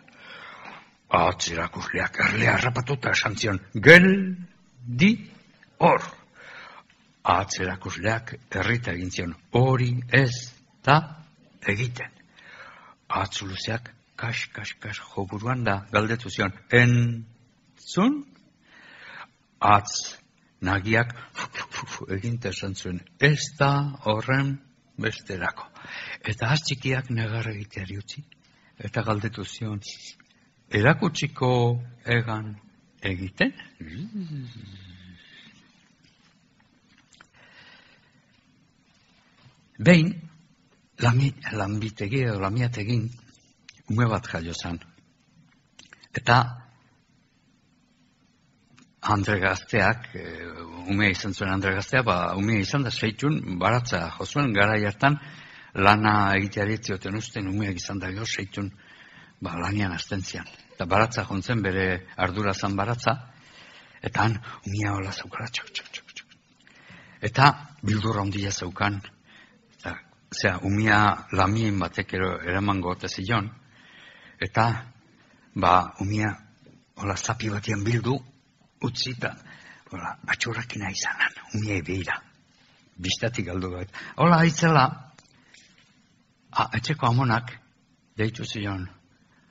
Atz 1.06 1.50
erakusleak 1.50 2.18
erlea 2.18 2.52
harrapatuta 2.52 3.10
esan 3.10 3.36
zion, 3.36 3.60
gel, 3.72 4.36
di, 4.84 5.10
hor. 5.78 6.02
Atz 7.22 7.60
erakusleak 7.60 8.34
errita 8.48 8.90
egin 8.90 9.10
zion, 9.10 9.36
hori 9.50 9.92
ez 10.08 10.34
da 10.82 10.96
egiten. 11.60 12.10
Atz 13.06 13.42
luzeak 13.42 13.92
kas, 14.16 14.48
kas, 14.54 14.74
kas, 14.80 14.98
joburuan 15.14 15.62
da 15.64 15.84
galdetu 15.92 16.30
zion, 16.30 16.54
entzun? 16.70 18.24
Atz 19.58 20.19
nagiak 20.60 21.14
eginta 22.16 22.50
esan 22.50 22.74
zuen, 22.74 23.00
ez 23.18 23.40
da 23.58 23.72
horren 24.04 24.58
besterako. 25.00 25.66
Eta 26.28 26.50
az 26.52 26.62
txikiak 26.66 27.10
negar 27.10 27.48
egiteari 27.52 27.96
utzi, 27.98 28.24
eta 28.78 29.02
galdetu 29.06 29.44
zion, 29.44 29.80
erakutsiko 30.68 31.50
egan 32.04 32.54
egiten? 33.02 33.54
Behin, 39.80 40.12
lami, 41.00 41.32
lanbitegi 41.56 42.24
edo 42.26 42.40
lamiategin, 42.42 43.06
ume 43.88 44.06
bat 44.10 44.26
jaio 44.28 44.52
zan. 44.52 44.76
Eta 46.12 46.42
Andre 49.00 49.38
gazteak, 49.40 50.10
e, 50.14 50.24
ume 50.92 51.10
izan 51.10 51.32
zuen 51.32 51.50
Andre 51.50 51.72
gaztea, 51.74 52.02
ba, 52.04 52.34
ume 52.36 52.58
izan 52.60 52.82
da 52.84 52.90
zeitun, 52.90 53.38
baratza 53.58 54.10
jozuen, 54.18 54.52
gara 54.52 54.76
hartan 54.76 55.16
lana 55.74 56.34
egiteari 56.36 56.76
zioten 56.76 57.16
usten, 57.16 57.48
umeak 57.48 57.76
izan 57.80 57.98
da 57.98 58.10
gero 58.10 58.26
zeitun, 58.26 58.70
ba, 59.40 59.56
lanian 59.56 59.92
azten 59.92 60.22
zian. 60.22 60.46
Eta 60.74 60.84
baratza 60.84 61.24
jontzen 61.24 61.62
bere 61.62 61.86
ardura 62.16 62.52
zan 62.52 62.76
baratza, 62.76 63.16
eta 64.02 64.26
han, 64.26 64.36
umia 64.66 64.92
hola 64.94 65.12
zaukara, 65.12 65.48
txuk, 65.48 65.70
txuk, 65.72 65.88
txuk, 65.92 66.12
txuk. 66.14 66.36
Eta 67.30 67.50
bildur 67.82 68.20
handia 68.20 68.52
zaukan, 68.52 69.00
eta, 69.78 69.94
zera, 70.36 70.58
umia 70.68 71.00
lamien 71.32 71.78
batek 71.80 72.14
ero 72.20 72.34
eramango 72.42 72.92
ote 72.92 73.08
zion, 73.08 73.48
eta, 74.40 74.66
ba, 75.54 75.94
umia, 76.00 76.34
hola, 77.00 77.16
zapi 77.16 77.48
batian 77.48 77.84
bildu, 77.84 78.18
utzi 78.86 79.12
eta, 79.16 79.34
hola, 79.90 80.14
atxurrakina 80.32 80.90
izanan, 80.92 81.36
umia 81.54 81.80
beira. 81.84 82.16
Bistatik 83.00 83.46
galdu 83.48 83.70
bat. 83.72 83.92
Hola, 84.20 84.40
aitzela, 84.44 84.84
a, 86.52 86.66
etxeko 86.76 87.08
amonak, 87.08 87.52
deitu 88.16 88.44
zion, 88.44 88.88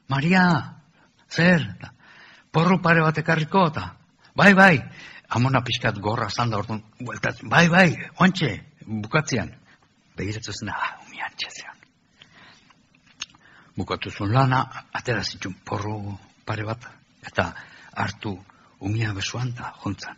Maria, 0.10 0.44
zer, 1.30 1.66
Da, 1.82 1.92
porru 2.52 2.80
pare 2.82 3.02
bat 3.06 3.18
ekarriko, 3.22 3.68
eta, 3.70 3.86
bai, 4.36 4.54
bai, 4.58 4.76
amona 5.38 5.62
pixkat 5.66 6.00
gorra 6.02 6.30
zanda 6.30 6.58
orduan, 6.58 6.82
bueltatzen, 7.00 7.50
bai, 7.50 7.68
bai, 7.70 7.90
oantxe, 8.18 8.52
bukatzean, 8.86 9.52
begiratu 10.18 10.54
zen, 10.54 10.72
ah, 10.74 10.96
umi 11.06 11.22
antxe 11.26 11.52
zion. 11.54 11.76
Bukatu 13.78 14.12
zuen 14.12 14.34
lana, 14.34 14.64
atera 14.94 15.24
zituen 15.24 15.56
porru 15.66 16.18
pare 16.46 16.66
bat, 16.66 16.90
eta 17.30 17.52
hartu 18.02 18.34
umia 18.80 19.14
besuan 19.14 19.54
da, 19.56 19.74
jontzan. 19.84 20.18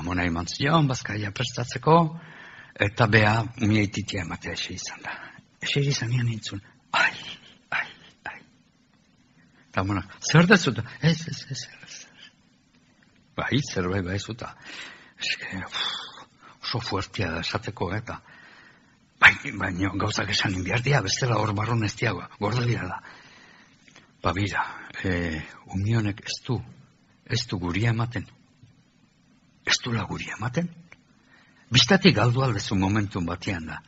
Amona 0.00 0.24
iman 0.24 0.48
zion, 0.48 0.88
bazkaia 0.88 1.32
prestatzeko, 1.36 1.96
eta 2.86 3.06
bea 3.12 3.34
umia 3.60 3.84
ititia 3.88 4.24
ematea 4.26 4.56
ese 4.56 4.74
izan 4.74 5.02
da. 5.04 5.16
Ese 5.62 5.82
izan 5.86 6.10
nian 6.10 6.26
nintzun, 6.26 6.62
ai, 6.98 7.12
ai, 7.70 7.86
ai. 8.30 8.38
Eta 9.68 9.84
amona, 9.84 10.06
zer 10.30 10.48
da 10.48 10.56
zuta? 10.56 10.84
Ez, 11.00 11.18
ez, 11.28 11.38
ez, 11.50 11.66
ez. 11.84 12.00
Bai, 13.36 13.60
zer 13.68 13.88
bai, 13.88 14.02
bai 14.04 14.18
zuta. 14.18 14.54
Eske, 15.20 15.62
uf, 15.66 15.82
oso 16.62 16.80
fuertia 16.80 17.30
da 17.36 17.40
esateko, 17.44 17.92
eta 17.94 18.18
bai, 19.22 19.34
baina 19.60 19.92
gauzak 20.00 20.32
esan 20.34 20.56
inbiardia, 20.58 21.02
bestela 21.04 21.38
hor 21.38 21.54
barron 21.54 21.84
ez 21.84 21.94
diagoa, 22.00 22.28
gordo 22.40 22.64
dira 22.66 22.88
da. 22.88 23.00
Ba, 24.22 24.32
bira, 24.34 24.64
e, 25.04 25.42
umionek 25.74 26.22
ez 26.26 26.38
du, 26.46 26.58
ez 27.26 27.46
du 27.48 27.58
guria 27.58 27.90
ematen. 27.90 28.26
Ez 29.64 29.76
du 29.84 29.94
guria 30.08 30.36
ematen. 30.38 30.68
Bistatik 31.72 32.16
galdu 32.16 32.42
albezu 32.42 32.76
momentun 32.76 33.26
batian 33.26 33.66
da. 33.66 33.80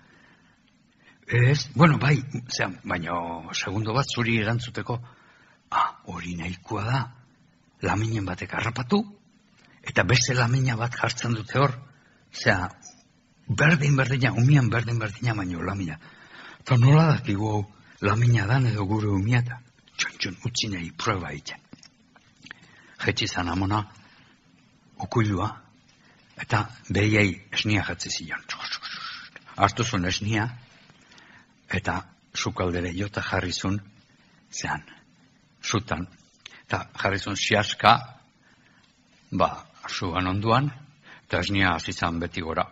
Ez, 1.26 1.68
bueno, 1.74 1.98
bai, 1.98 2.22
zean, 2.48 2.78
baina 2.84 3.12
segundo 3.52 3.94
bat 3.94 4.06
zuri 4.14 4.38
erantzuteko, 4.40 4.98
ah, 5.70 6.00
hori 6.12 6.34
nahikoa 6.36 6.84
da, 6.84 7.00
laminen 7.82 8.24
batek 8.28 8.54
harrapatu, 8.54 9.00
eta 9.82 10.04
beste 10.04 10.34
lamina 10.34 10.76
bat 10.76 10.96
jartzen 11.00 11.34
dute 11.34 11.58
hor, 11.58 11.72
zera, 12.32 12.68
berdin 13.48 13.96
berdina, 13.96 14.32
umian 14.32 14.68
berdin 14.70 14.98
berdina 14.98 15.34
baino 15.34 15.62
lamina. 15.62 15.98
Eta 16.60 16.76
nola 16.80 17.06
dakigu 17.14 17.48
hau 17.48 17.62
lamina 18.00 18.46
dan 18.46 18.66
edo 18.66 18.84
gure 18.88 19.08
umia 19.08 19.40
eta 19.44 19.60
txon 19.96 20.18
txon 20.18 20.38
utzi 20.48 20.70
nahi 20.72 20.90
prueba 20.92 21.32
egiten. 21.32 21.63
Jetsi 23.04 23.26
zan 23.28 23.48
amona, 23.52 23.82
ukuilua, 25.04 25.48
eta 26.40 26.64
behiei 26.92 27.34
esnia 27.52 27.84
jatzi 27.84 28.10
zion. 28.10 28.44
Artu 29.56 29.84
zuen 29.84 30.04
esnia, 30.08 30.48
eta 31.68 32.00
sukaldere 32.34 32.92
jota 32.96 33.22
jarri 33.22 33.52
zuen, 33.52 33.78
zean, 34.50 34.82
sutan, 35.62 36.06
eta 36.64 36.86
jarri 37.02 37.20
zuen 37.20 37.36
siaska, 37.36 37.94
ba, 39.32 39.50
suan 39.88 40.26
onduan, 40.26 40.70
eta 41.26 41.40
esnia 41.44 41.74
hasi 41.74 41.92
zan 41.92 42.18
beti 42.20 42.42
gora. 42.42 42.66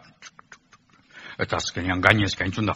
Eta 1.38 1.56
azkenean 1.56 2.00
gainez 2.00 2.34
gaintzun 2.38 2.66
da, 2.66 2.74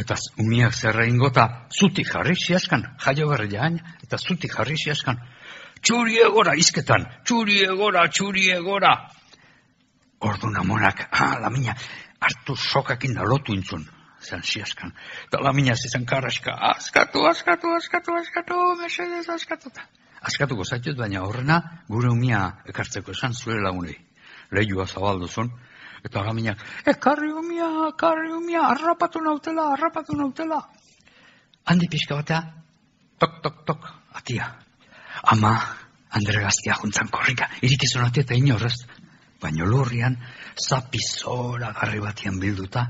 eta 0.00 0.16
umiak 0.40 0.74
zerra 0.74 1.04
ingota, 1.06 1.46
zutik 1.70 2.08
jarri 2.12 2.36
siaskan, 2.36 2.86
jaio 3.04 3.28
berri 3.28 3.50
jain, 3.52 3.78
eta 4.04 4.18
zutik 4.18 4.54
jarri 4.54 4.76
siaskan, 4.80 5.20
txuri 5.82 6.18
egora 6.24 6.54
izketan, 6.58 7.06
txuri 7.24 7.62
egora, 7.64 8.06
txuri 8.08 8.50
egora. 8.54 8.92
Ordu 10.20 10.50
namonak, 10.52 11.06
ah, 11.10 11.38
lamina, 11.40 11.74
hartu 12.20 12.56
sokakin 12.56 13.14
da 13.16 13.24
lotu 13.24 13.54
intzun, 13.56 13.86
zan 14.20 14.44
siaskan. 14.44 14.92
Eta 15.28 15.40
lamina 15.40 15.74
zizan 15.74 16.04
karraska, 16.04 16.52
askatu, 16.74 17.24
askatu, 17.30 17.72
askatu, 17.78 18.16
askatu, 18.20 18.60
mesedez, 18.82 19.26
askatu. 19.32 19.72
Askatuko 20.20 20.64
zaitut, 20.64 20.98
baina 20.98 21.24
horrena, 21.24 21.60
gure 21.88 22.10
umia 22.12 22.42
ekartzeko 22.68 23.16
esan 23.16 23.32
zure 23.32 23.62
lagunei. 23.64 23.96
Lehiua 24.52 24.84
zabalduzun, 24.86 25.48
eta 26.04 26.24
lamina, 26.26 26.56
ekarri 26.92 27.30
umia, 27.32 27.70
ekarri 27.88 28.32
umia, 28.36 28.66
harrapatu 28.68 29.22
nautela, 29.24 29.70
harrapatu 29.72 30.16
nautela. 30.18 30.60
Handi 31.64 31.88
pixka 31.88 32.18
batea, 32.18 32.42
tok, 33.20 33.40
tok, 33.44 33.62
tok, 33.64 33.88
atia. 34.20 34.50
Ama, 35.22 35.54
Andre 36.10 36.40
gaztia 36.42 36.74
juntzan 36.74 37.08
korrika, 37.14 37.46
irikizun 37.62 38.02
ati 38.02 38.24
eta 38.24 38.34
inorrez. 38.34 38.74
Baina 39.40 39.64
lurrian, 39.64 40.16
zapi 40.58 40.98
zora 41.00 41.70
garri 41.76 42.00
batian 42.02 42.40
bilduta, 42.42 42.82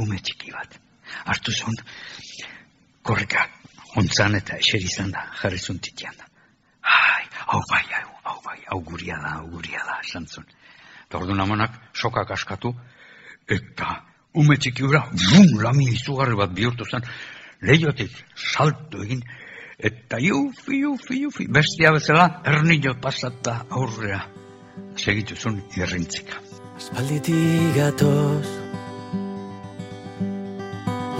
ume 0.00 0.18
txiki 0.24 0.54
bat. 0.54 0.78
Artu 1.32 1.52
zuen, 1.52 1.76
korrika, 3.06 3.44
ontzan 4.00 4.38
eta 4.40 4.56
eseri 4.62 4.88
izan 4.88 5.12
da, 5.12 5.26
jarri 5.42 5.60
zuntitian 5.60 6.16
da. 6.18 6.26
Ai, 6.96 7.28
hau 7.52 7.60
bai, 7.70 7.84
hau, 7.92 8.16
hau 8.24 8.40
bai, 8.48 8.58
hau 8.72 8.80
guria 8.88 9.20
da, 9.20 9.36
hau 9.36 9.50
guria 9.52 9.84
da, 9.84 10.00
esan 10.02 10.26
zuen. 10.26 10.48
Eta 11.06 11.20
orduan 11.20 11.44
amonak 11.44 11.76
sokak 11.94 12.32
askatu, 12.34 12.72
eta 13.46 14.00
ume 14.40 14.56
txiki 14.56 14.88
hura, 14.88 15.04
bum, 15.12 15.60
lami 15.62 15.90
izugarri 15.92 16.40
bat 16.40 16.56
bihurtu 16.56 16.88
zen, 16.88 17.04
lehiotik 17.68 18.16
salto 18.34 19.04
egin, 19.04 19.22
eta 19.78 20.18
iufi, 20.20 20.80
iufi, 20.80 21.22
iufi, 21.26 21.46
bestia 21.52 21.92
bezala, 21.92 22.42
ernillo 22.44 22.96
pasata 23.00 23.64
aurrea, 23.70 24.24
segitu 24.96 25.36
zuen 25.36 25.62
irrintzika. 25.76 26.46
Aspalditik 26.76 27.72
gatoz 27.72 28.44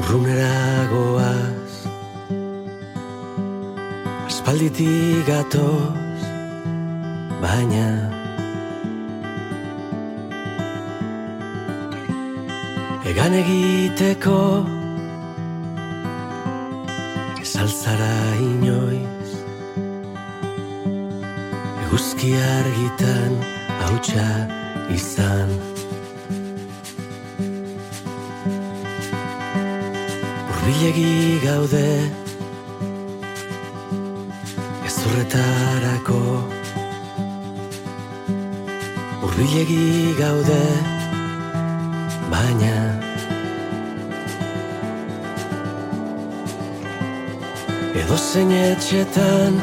Urrunera 0.03 0.85
goaz 0.91 1.73
Aspalditik 4.29 5.25
gatoz 5.25 6.29
Baina 7.41 7.89
Egan 13.09 13.41
egiteko 13.41 14.41
Ez 17.57 17.63
altzara 17.63 18.37
inoiz. 18.37 19.31
Eguzki 21.85 22.35
argitan 22.37 23.39
hautsa 23.81 24.27
izan. 24.93 25.55
Urbilegi 30.51 31.41
gaude 31.47 31.89
Ezurretarako 34.91 36.21
Urbilegi 39.25 40.13
gaude 40.21 40.63
Baina 42.29 42.96
Edo 48.07 48.17
zein 48.17 48.51
etxetan 48.55 49.55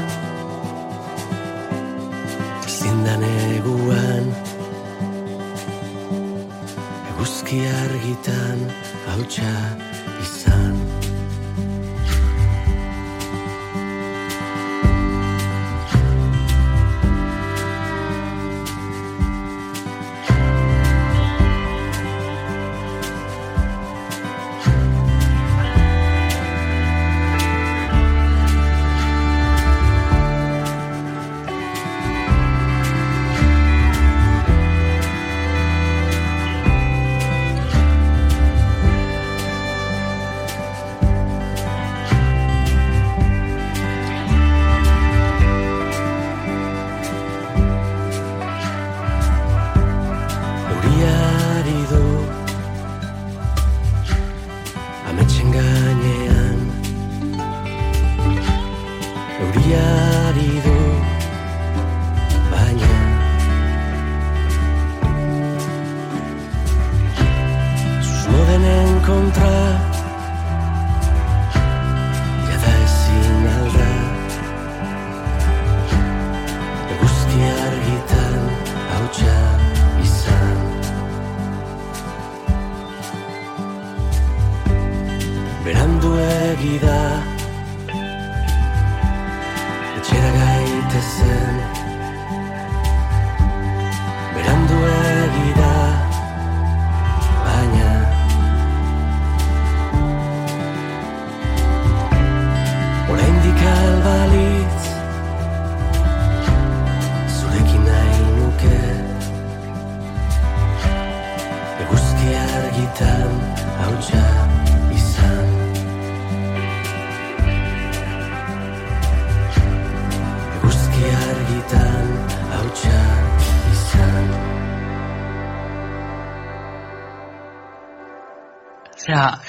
vida. 86.63 87.32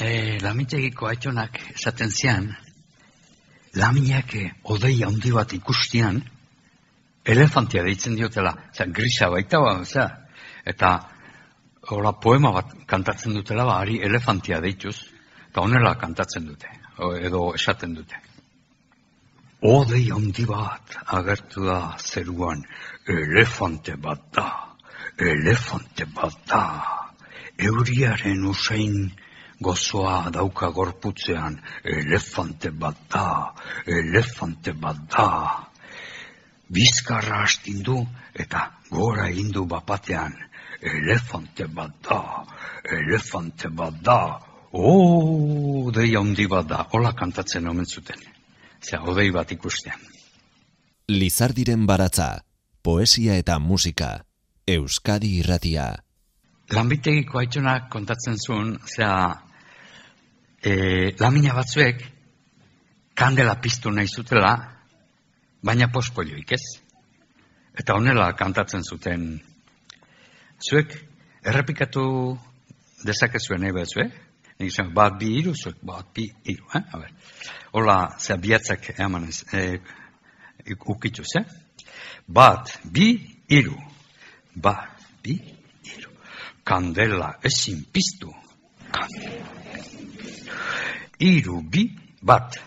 E, 0.05 0.39
lamitegiko 0.43 1.09
aitonak 1.09 1.59
esaten 1.75 2.11
zian, 2.11 2.49
laminak 3.81 4.35
eh, 4.39 4.51
odei 4.75 4.97
handi 5.07 5.33
bat 5.35 5.53
ikustian, 5.57 6.21
elefantia 7.25 7.83
deitzen 7.87 8.17
diotela, 8.19 8.53
zera, 8.75 8.91
grisa 8.93 9.31
baita 9.33 9.61
ba, 9.65 9.75
zera, 9.85 10.09
eta 10.65 10.93
hola 11.95 12.15
poema 12.21 12.53
bat 12.53 12.75
kantatzen 12.87 13.35
dutela, 13.37 13.65
ba, 13.65 13.81
ari 13.81 14.01
elefantia 14.05 14.61
deituz, 14.61 14.97
eta 15.49 15.65
honela 15.65 15.95
kantatzen 16.01 16.47
dute, 16.51 16.71
edo 17.21 17.49
esaten 17.55 17.97
dute. 17.97 18.21
Odei 19.65 20.11
handi 20.13 20.45
bat 20.45 20.99
agertu 21.17 21.65
da 21.65 21.97
zeruan, 21.99 22.61
elefante 23.09 23.97
bat 23.97 24.27
da, 24.37 24.49
elefante 25.17 26.07
bat 26.13 26.37
da, 26.51 26.65
euriaren 27.57 28.45
usain 28.51 29.09
gozoa 29.65 30.31
dauka 30.35 30.69
gorputzean, 30.77 31.57
elefante 31.85 32.71
bat 32.71 32.99
da, 33.13 33.29
elefante 33.87 34.73
bat 34.73 35.01
da. 35.17 35.29
Bizkarra 36.75 37.43
astin 37.45 37.83
du 37.85 37.99
eta 38.35 38.65
gora 38.91 39.29
egin 39.33 39.51
du 39.53 39.65
bapatean, 39.69 40.35
elefante 40.81 41.67
bat 41.67 41.97
da, 42.09 42.21
elefante 42.99 43.71
bat 43.71 44.01
da, 44.05 44.21
o, 44.73 45.91
dei 45.95 46.15
handi 46.19 46.47
bat 46.51 46.69
da, 46.69 46.85
hola 46.93 47.15
kantatzen 47.17 47.69
omen 47.71 47.87
zuten. 47.87 48.21
Zea, 48.85 49.01
odei 49.09 49.31
bat 49.33 49.53
ikustean. 49.55 50.01
Lizardiren 51.09 51.87
baratza, 51.87 52.29
poesia 52.83 53.37
eta 53.41 53.59
musika, 53.59 54.25
Euskadi 54.67 55.39
irratia. 55.41 55.91
Lanbitegiko 56.73 57.39
aitonak 57.39 57.91
kontatzen 57.93 58.39
zuen, 58.41 58.71
zera, 58.89 59.44
e, 60.65 61.15
lamina 61.21 61.55
batzuek 61.55 62.03
kandela 63.15 63.55
piztu 63.61 63.93
nahi 63.93 64.09
zutela, 64.09 64.55
baina 65.63 65.91
pospolioik 65.93 66.53
ez. 66.57 66.63
Eta 67.79 67.97
honela 67.99 68.31
kantatzen 68.39 68.85
zuten, 68.85 69.27
zuek 70.59 70.95
errepikatu 71.45 72.05
dezakezuen 73.05 73.65
nahi 73.65 73.75
batzue, 73.77 74.07
nik 74.59 74.73
zuen, 74.73 74.93
bat 74.95 75.19
bi 75.21 75.35
iru, 75.41 75.53
zuek 75.55 75.83
bat 75.83 76.09
bi 76.15 76.29
iru, 76.55 76.65
eh? 76.75 76.83
A 76.93 77.03
ber. 77.03 77.13
Hola, 77.75 77.99
zera 78.19 78.39
bihatzak 78.41 78.95
emanez, 78.99 79.43
e, 79.53 79.65
ukituz, 80.95 81.29
eh? 81.41 81.45
Bat, 82.27 82.79
bi, 82.85 83.11
iru. 83.53 83.77
Bat, 84.55 85.05
bi, 85.23 85.37
iru. 85.97 86.15
Kandela 86.65 87.35
ezin 87.45 87.85
piztu. 87.93 88.33
Kandela. 88.95 89.64
Iru, 91.25 91.63
bi, 91.73 91.87
bat. 92.21 92.59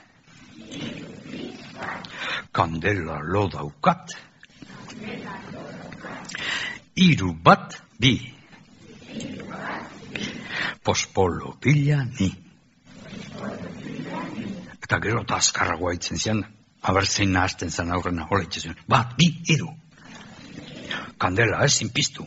Kandela 2.51 3.19
lo 3.21 3.43
daukat. 3.53 4.15
Iru 6.95 7.33
bat, 7.43 7.75
bi. 8.01 8.15
Pospolo 10.81 11.53
pila 11.61 11.99
ni. 12.17 12.31
Eta 14.81 14.99
gero 15.03 15.21
eta 15.21 15.37
azkarragoa 15.37 15.93
itzen 15.93 16.17
zian, 16.17 16.41
abertzein 16.81 17.35
nahazten 17.35 17.69
zen 17.69 17.91
aurrena, 17.93 18.25
hola 18.31 18.47
itzen. 18.47 18.73
Bat, 18.89 19.13
bi, 19.19 19.27
iru. 19.53 19.69
Kandela 21.21 21.61
ezin 21.67 21.93
piztu. 21.93 22.25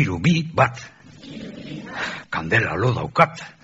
Iru, 0.00 0.18
bi, 0.18 0.34
bat. 0.50 0.82
Kandela 2.34 2.74
lo 2.74 2.90
daukat. 2.98 3.57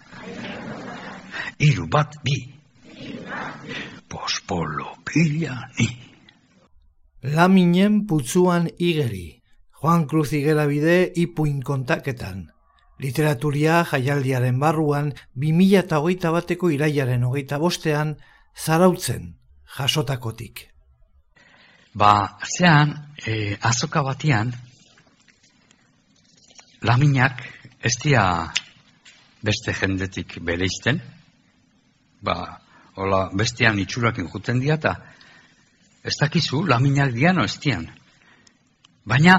Iru 1.59 1.87
bat, 1.91 2.17
bi. 2.25 2.39
Pospolo 4.09 4.99
pila 5.05 5.55
ni. 5.79 5.89
Laminen 7.35 8.07
putzuan 8.07 8.69
igeri. 8.79 9.41
Juan 9.81 10.07
Cruz 10.09 10.33
Igerabide 10.33 11.13
ipuin 11.15 11.63
kontaketan. 11.63 12.51
Literaturia 12.99 13.83
jaialdiaren 13.85 14.59
barruan 14.59 15.13
2008 15.35 16.31
bateko 16.33 16.71
iraiaren 16.71 17.25
hogeita 17.27 17.59
bostean 17.59 18.15
zarautzen 18.57 19.35
jasotakotik. 19.77 20.69
Ba, 21.95 22.39
zean, 22.59 22.95
e, 23.27 23.57
azoka 23.61 24.03
batian, 24.03 24.53
laminak 26.83 27.43
ez 27.83 27.95
dira 28.03 28.25
beste 29.45 29.75
jendetik 29.77 30.39
bereizten, 30.43 31.01
ba, 32.25 32.37
hola, 32.97 33.29
bestean 33.37 33.79
itxurakin 33.83 34.29
juten 34.33 34.61
dira, 34.63 34.79
eta 34.81 34.95
ez 36.05 36.17
dakizu, 36.21 36.65
laminak 36.69 37.13
diano 37.15 37.45
ez 37.45 37.57
dian. 37.61 37.87
Baina, 39.05 39.37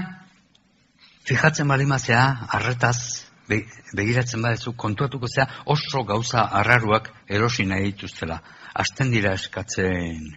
fijatzen 1.26 1.67
balimazea, 1.67 2.24
arretaz, 2.58 3.26
be, 3.50 3.63
begiratzen 3.98 4.45
badezu, 4.45 4.76
kontuatuko 4.78 5.30
zea, 5.30 5.48
oso 5.65 6.04
gauza 6.06 6.45
arraruak 6.62 7.12
erosi 7.28 7.65
nahi 7.69 7.91
dituztela. 7.91 8.39
Azten 8.74 9.13
dira 9.13 9.34
eskatzen, 9.39 10.30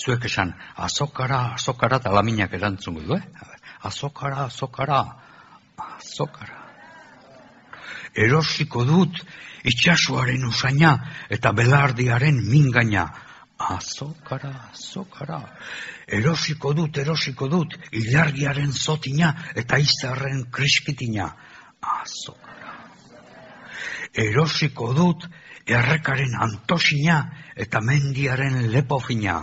zuek 0.00 0.26
esan, 0.30 0.54
azokara, 0.88 1.44
azokara, 1.58 2.00
eta 2.02 2.14
laminak 2.14 2.54
erantzungo 2.58 3.06
du, 3.06 3.18
eh? 3.18 3.50
Azokara, 3.84 4.46
azokara, 4.48 5.00
azokara. 5.76 6.63
Erosiko 8.14 8.84
dut 8.86 9.20
itxasuaren 9.64 10.44
usaina 10.46 10.94
eta 11.30 11.52
belardiaren 11.52 12.40
mingaina. 12.48 13.08
Azokara, 13.64 14.50
azokara. 14.72 15.38
Erosiko 16.06 16.74
dut, 16.74 16.98
erosiko 16.98 17.48
dut, 17.48 17.76
ilargiaren 17.92 18.72
zotina 18.72 19.30
eta 19.54 19.78
izarren 19.78 20.44
kriskitina. 20.50 21.30
Azokara. 21.80 22.74
Erosiko 24.14 24.92
dut, 24.94 25.26
errekaren 25.66 26.34
antosina 26.46 27.18
eta 27.56 27.80
mendiaren 27.80 28.70
lepofina. 28.72 29.40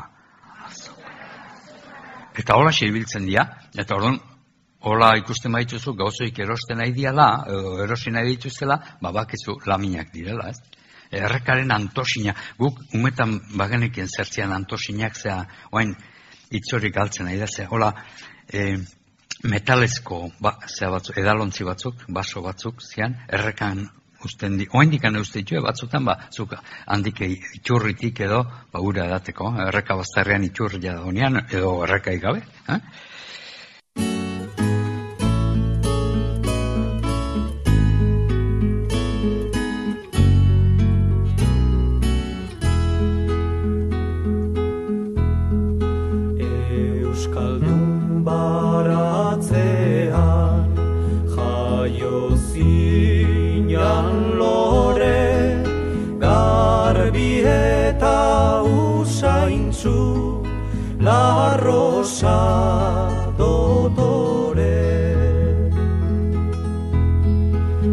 Eta 2.37 2.55
hola 2.55 2.71
ibiltzen 2.71 3.25
dira, 3.27 3.43
eta 3.75 3.95
orduan, 3.95 4.19
hola 4.81 5.11
ikusten 5.19 5.53
baituzu 5.53 5.93
gauzoik 5.97 6.39
erosten 6.41 6.79
nahi 6.81 6.93
diala, 6.95 7.27
erosi 7.83 8.13
nahi 8.13 8.35
dituztela, 8.35 8.77
ba 9.01 9.11
bakizu 9.13 9.59
laminak 9.69 10.09
direla, 10.13 10.49
ez? 10.49 10.57
Errekaren 11.11 11.71
antosina, 11.75 12.33
guk 12.57 12.79
umetan 12.95 13.35
bagenekien 13.59 14.07
zertzian 14.07 14.53
antosinak 14.55 15.17
zea, 15.19 15.41
oain 15.71 15.93
itzorik 16.49 16.95
galtzen 16.95 17.27
nahi 17.27 17.39
da, 17.41 17.47
zea, 17.47 17.67
hola, 17.69 17.91
e, 18.47 18.77
metalezko 19.43 20.21
ba, 20.39 20.55
zea 20.67 20.89
batzuk, 20.93 21.17
edalontzi 21.19 21.67
batzuk, 21.67 22.05
baso 22.07 22.41
batzuk, 22.45 22.81
zian, 22.81 23.17
errekan 23.27 23.83
usten 24.25 24.57
di, 24.57 24.67
oain 24.77 24.89
dikane 24.89 25.19
uste 25.19 25.41
ditue 25.41 25.61
batzutan, 25.65 26.05
ba, 26.07 26.15
zuk 26.31 26.55
handik 26.87 27.21
iturritik 27.27 28.23
edo, 28.25 28.43
ba, 28.71 28.81
ura 28.81 29.05
edateko, 29.09 29.51
erreka 29.67 29.99
bazterrean 29.99 30.47
iturria 30.47 30.95
da 30.95 31.05
honean, 31.11 31.43
edo 31.49 31.81
errekai 31.85 32.17
gabe, 32.23 32.45
eh? 32.71 32.81
Rosa 62.01 62.41
dotore 63.37 64.81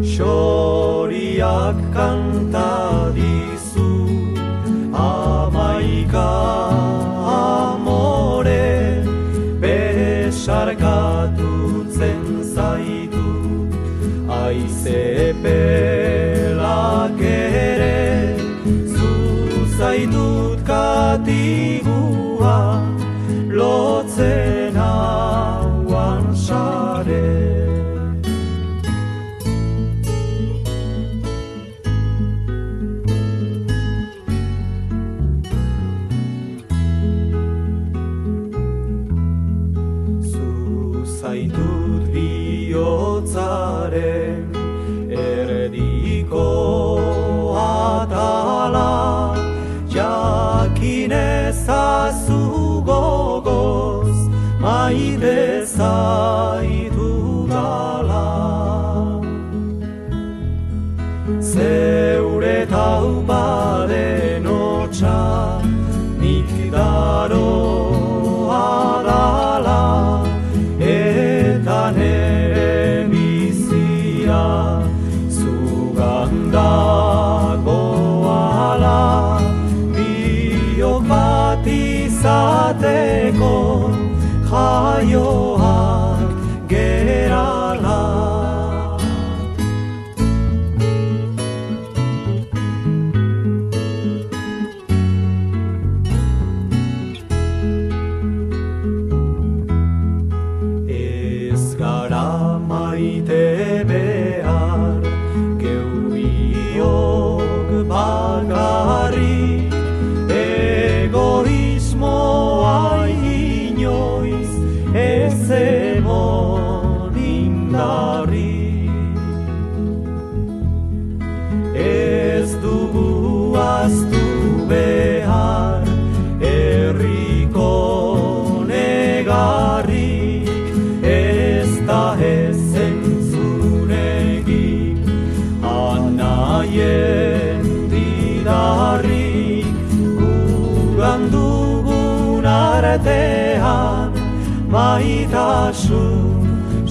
Xoriak 0.01 1.77
kanta 1.93 2.28
de 24.19 24.48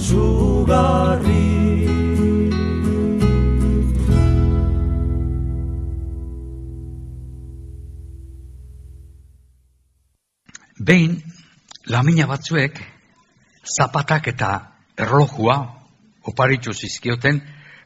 sugarri 0.09 1.45
Behin, 10.79 11.19
lamina 11.91 12.25
batzuek 12.25 12.79
zapatak 13.77 14.31
eta 14.31 14.49
erlojua 14.97 15.57
oparitu 16.31 16.73
zizkioten 16.73 17.41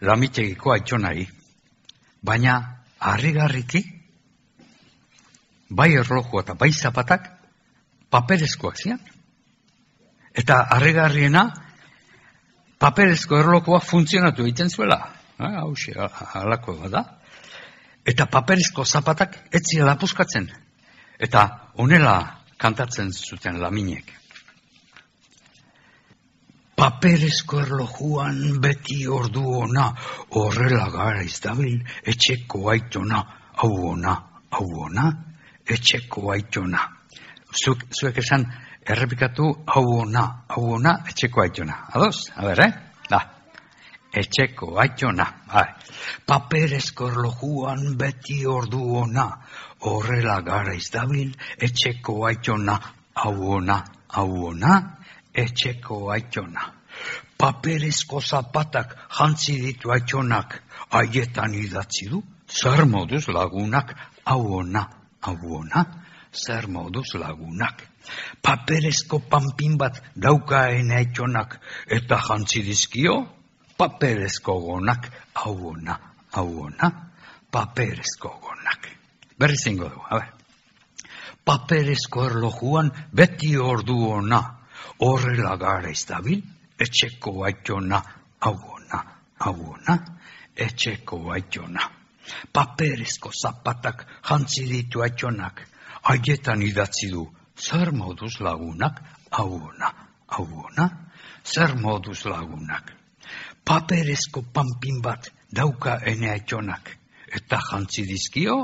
lamitegiko 0.08 0.72
aitxonari. 0.76 1.26
Baina, 2.24 2.54
harrigarriki, 3.00 3.82
bai 5.70 5.90
erlojua 6.00 6.46
eta 6.46 6.56
bai 6.56 6.70
zapatak 6.72 7.28
paperezkoak 8.14 8.78
zian. 8.78 9.02
Eta 10.32 10.62
harrigarriena, 10.78 11.44
paperezko 12.84 13.40
erlojua 13.40 13.80
funtzionatu 13.80 14.44
egiten 14.44 14.70
zuela. 14.70 15.00
Ah, 15.40 15.62
Hau 15.62 15.74
halako 16.34 16.76
da. 16.92 17.04
Eta 18.06 18.26
paperezko 18.28 18.84
zapatak 18.86 19.38
etzia 19.52 19.86
lapuzkatzen. 19.88 20.50
Eta 21.20 21.44
honela 21.80 22.18
kantatzen 22.58 23.14
zuten 23.14 23.62
laminek. 23.62 24.12
Paperezko 26.76 27.62
erlojuan 27.62 28.60
beti 28.60 29.08
ordu 29.08 29.44
ona, 29.62 29.86
horrela 30.36 30.90
gara 30.92 31.22
izdabil, 31.24 31.78
etxeko 32.04 32.66
aitona, 32.74 33.22
hau 33.62 33.72
ona, 33.94 34.16
hau 34.58 34.68
ona, 34.88 35.06
etxeko 35.70 36.34
aitona. 36.34 36.82
Zuek, 37.54 37.86
zuek 37.94 38.18
esan, 38.18 38.48
errepikatu, 38.86 39.50
hau 39.68 39.86
ona, 40.02 40.24
hau 40.50 40.74
ona, 40.76 40.98
etxeko 41.10 41.42
aitona. 41.42 41.78
Ados, 41.94 42.30
a 42.36 42.46
ber, 42.46 42.60
eh? 42.66 42.74
Da, 43.10 43.20
etxeko 44.14 44.78
aitona. 44.80 45.28
Bai. 45.48 45.68
Paperezko 46.28 47.10
erlojuan 47.12 47.96
beti 47.98 48.44
ordu 48.48 48.82
ona, 49.04 49.28
horrela 49.88 50.40
gara 50.46 50.76
izdabil, 50.76 51.34
etxeko 51.58 52.20
aitona, 52.30 52.78
hau 53.24 53.36
ona, 53.58 53.80
hau 54.16 54.30
ona, 54.52 54.78
etxeko 55.34 56.10
aitona. 56.14 56.70
Paperezko 57.38 58.22
zapatak 58.22 58.96
jantzi 59.18 59.58
ditu 59.62 59.92
aitonak, 59.92 60.60
haietan 60.94 61.56
idatzi 61.58 62.08
du, 62.12 62.22
zer 62.48 62.86
moduz 62.86 63.26
lagunak, 63.28 63.96
hau 64.26 64.60
ona, 64.60 64.86
hau 65.26 65.38
ona, 65.60 65.84
zer 66.34 66.68
moduz 66.68 67.14
lagunak. 67.16 67.84
Paperezko 68.42 69.20
panpin 69.30 69.78
bat 69.78 70.02
daukaen 70.16 70.92
aitonak, 70.92 71.60
eta 71.88 72.20
jantzi 72.28 72.64
dizkio, 72.66 73.16
paperezko 73.78 74.60
gonak, 74.62 75.10
hau 75.34 75.56
ona, 75.72 75.98
hau 76.36 76.50
ona, 76.66 76.90
paperezko 77.52 78.34
gonak. 78.42 78.90
Berri 79.40 79.58
zingo 79.58 79.90
du, 79.90 80.02
a 80.10 80.20
ber. 80.20 80.30
Paperezko 81.44 82.26
erlojuan 82.26 82.92
beti 83.12 83.56
ordu 83.58 83.98
ona, 84.12 84.42
horrela 85.00 85.56
gara 85.58 85.90
izdabil, 85.92 86.42
etxeko 86.80 87.44
aitona, 87.48 88.00
hau 88.40 88.56
ona, 88.76 89.02
hau 89.46 89.58
ona, 89.74 89.98
etxeko 90.56 91.20
aitona. 91.36 91.90
Paperezko 92.54 93.32
zapatak 93.36 94.06
jantzi 94.30 94.68
ditu 94.70 95.04
aitonak, 95.04 95.68
haietan 96.04 96.62
idatzi 96.62 97.10
du, 97.12 97.26
zer 97.58 97.92
moduz 97.92 98.40
lagunak, 98.40 99.00
hau 99.32 99.50
ona, 99.56 99.90
hau 100.28 100.48
zer 101.44 101.76
moduz 101.76 102.26
lagunak. 102.26 102.94
Paperezko 103.66 104.44
panpin 104.54 105.02
bat 105.02 105.30
dauka 105.52 106.00
ene 106.06 106.30
aitonak, 106.32 106.98
eta 107.32 107.60
jantzi 107.70 108.04
dizkio, 108.08 108.58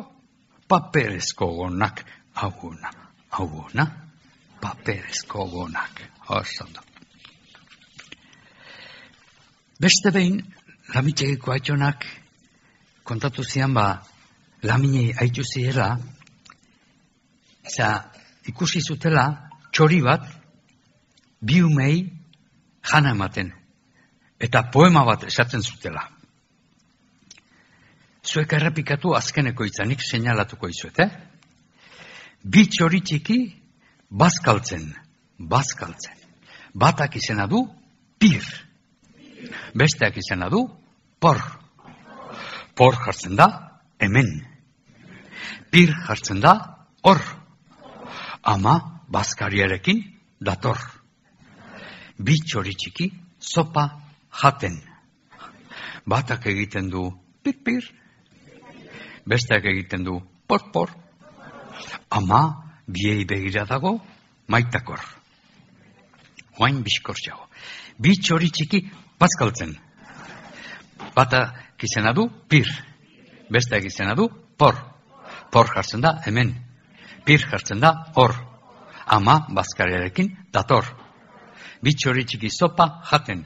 paperezko 0.67 1.47
gonak, 1.55 2.03
hau 2.35 2.53
ona, 2.61 2.91
hau 3.31 3.65
paperezko 4.61 5.45
gonak. 5.49 6.03
Ondo. 6.29 6.81
Beste 9.81 10.11
behin, 10.13 10.43
lamitegiko 10.93 11.51
aitonak 11.51 12.05
kontatu 13.03 13.41
zian 13.43 13.73
ba, 13.73 14.03
laminei 14.61 15.13
aitu 15.17 15.41
ziela, 15.41 15.97
za, 17.69 18.11
ikusi 18.49 18.81
zutela 18.81 19.25
txori 19.71 20.01
bat, 20.01 20.25
bi 21.41 21.61
umei 21.63 22.09
jana 22.91 23.13
ematen, 23.15 23.51
eta 24.39 24.69
poema 24.71 25.05
bat 25.05 25.23
esaten 25.27 25.61
zutela. 25.61 26.03
Zuek 28.23 28.53
errepikatu 28.53 29.13
azkeneko 29.15 29.65
itzanik 29.65 30.01
seinalatuko 30.03 30.69
izuet, 30.69 30.99
eh? 30.99 31.09
Bi 32.43 32.65
txori 32.67 33.01
txiki 33.01 33.37
bazkaltzen, 34.09 34.89
bazkaltzen. 35.39 36.15
Batak 36.73 37.15
izena 37.15 37.47
du 37.47 37.63
pir. 38.19 38.43
Besteak 39.73 40.17
izena 40.17 40.49
du 40.49 40.65
por. 41.19 41.39
Por 42.75 42.95
jartzen 43.05 43.35
da 43.35 43.47
hemen. 43.99 44.29
Pir 45.71 45.93
jartzen 46.07 46.39
da 46.41 46.55
hor. 47.03 47.19
Ama 48.49 49.05
bazkariarekin 49.13 49.99
dator. 50.41 50.79
Bi 52.17 52.33
txori 52.41 52.73
txiki 52.73 53.05
sopa 53.37 53.83
jaten. 54.41 54.79
Batak 56.09 56.47
egiten 56.49 56.87
du 56.89 57.03
pir-pir. 57.43 57.85
Besteak 59.29 59.67
egiten 59.69 60.01
du 60.07 60.15
por-por. 60.49 60.89
Ama 62.09 62.41
biei 62.87 63.27
begira 63.29 63.67
dago 63.69 63.99
maitakor. 64.47 65.03
Oain 66.57 66.81
bizkortxago. 66.87 67.45
Bi 68.01 68.15
txori 68.17 68.49
txiki 68.49 68.81
bazkaltzen. 69.21 69.75
Bata 71.13 71.43
izena 71.85 72.15
du 72.17 72.25
pir. 72.49 72.65
Besteak 73.53 73.85
izena 73.91 74.17
du 74.17 74.25
por. 74.57 74.73
Por 75.51 75.69
jartzen 75.75 76.01
da 76.01 76.17
hemen. 76.25 76.68
Pir 77.25 77.45
jartzen 77.51 77.81
da 77.81 77.93
hor. 78.15 78.35
Ama 79.05 79.47
bazkariarekin 79.49 80.35
dator. 80.53 80.85
Bi 81.81 81.95
txori 81.95 82.25
txiki 82.25 82.49
sopa 82.51 83.01
jaten. 83.11 83.45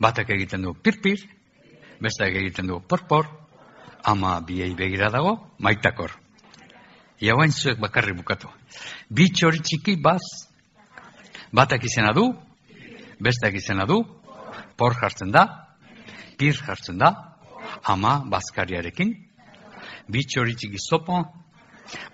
Batak 0.00 0.30
egiten 0.36 0.62
du 0.62 0.74
pir-pir. 0.74 1.22
Besteak 2.00 2.36
egiten 2.42 2.66
du 2.66 2.80
por-por. 2.80 3.28
Ama 4.04 4.40
biei 4.40 4.74
begira 4.74 5.10
dago 5.12 5.36
maitakor. 5.58 6.16
Iauain 7.20 7.52
zuek 7.52 7.80
bakarri 7.80 8.14
bukatu. 8.16 8.48
Bi 9.10 9.28
txori 9.28 9.60
txiki 9.60 9.96
baz, 10.00 10.22
batak 11.52 11.84
izena 11.84 12.14
du, 12.16 12.30
besteak 13.20 13.58
izena 13.60 13.84
du, 13.84 14.00
por 14.76 14.96
jartzen 14.96 15.32
da, 15.34 15.44
pir 16.38 16.56
jartzen 16.56 16.96
da, 16.98 17.10
ama 17.84 18.22
bazkariarekin, 18.32 19.12
bi 20.08 20.24
txori 20.24 20.56
txiki 20.56 20.80
zopo, 20.80 21.20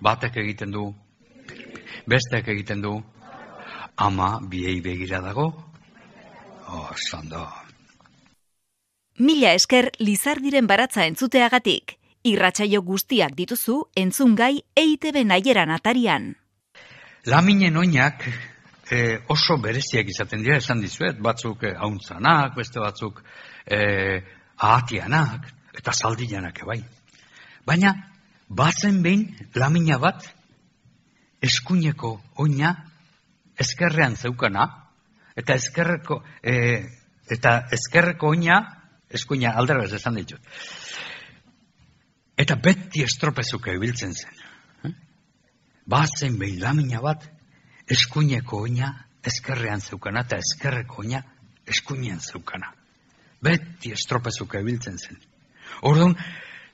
batak 0.01 0.37
egiten 0.37 0.71
du, 0.71 0.87
besteak 2.07 2.47
egiten 2.53 2.81
du, 2.81 2.97
ama 3.97 4.37
biei 4.41 4.79
begira 4.81 5.21
dago, 5.21 5.47
oh, 6.67 6.91
sondo. 6.95 7.45
Mila 9.17 9.53
esker 9.57 9.89
Lizardiren 9.99 10.67
baratza 10.69 11.05
entzuteagatik. 11.09 11.95
Irratsaio 12.27 12.81
guztiak 12.83 13.33
dituzu 13.37 13.79
entzungai 13.97 14.59
EITB 14.77 15.23
naieran 15.25 15.71
atarian. 15.71 16.33
Laminen 17.25 17.77
oinak 17.77 18.27
eh, 18.91 19.17
oso 19.33 19.57
bereziak 19.63 20.09
izaten 20.11 20.43
dira, 20.43 20.59
esan 20.61 20.81
dizuet, 20.83 21.17
batzuk 21.23 21.63
eh, 21.63 21.73
hauntzanak, 21.79 22.53
beste 22.57 22.83
batzuk 22.83 23.23
eh, 23.65 24.21
ahatianak, 24.57 25.49
eta 25.77 25.93
zaldianak 25.93 26.61
bai. 26.67 26.79
Baina, 27.65 27.93
bazen 28.47 29.01
behin 29.03 29.27
lamina 29.55 29.97
bat, 29.99 30.23
eskuineko 31.41 32.13
oina, 32.43 32.73
eskerrean 33.59 34.15
zeukana, 34.15 34.65
eta 35.35 35.55
eskerreko, 35.55 36.21
eh, 36.41 36.85
eta 37.29 37.67
eskerreko 37.71 38.31
oina, 38.33 38.59
eskuina 39.09 39.53
alderaz 39.57 39.91
esan 39.93 40.15
ditut. 40.15 40.41
Eta 42.37 42.55
beti 42.55 43.03
estropezuka 43.03 43.73
ibiltzen 43.73 44.13
zen. 44.13 44.43
Eh? 44.85 44.93
Bazen 45.85 46.37
behin 46.37 46.59
lamina 46.61 47.01
bat, 47.01 47.23
eskuineko 47.87 48.61
oina 48.67 48.91
eskerrean 49.27 49.81
zeukana 49.81 50.23
eta 50.25 50.37
eskerreko 50.43 51.01
oina 51.03 51.23
eskuinean 51.67 52.19
zeukana. 52.19 52.71
Beti 53.43 53.91
estropezuka 53.93 54.61
ibiltzen 54.63 54.97
zen. 54.97 55.17
Orduan, 55.81 56.15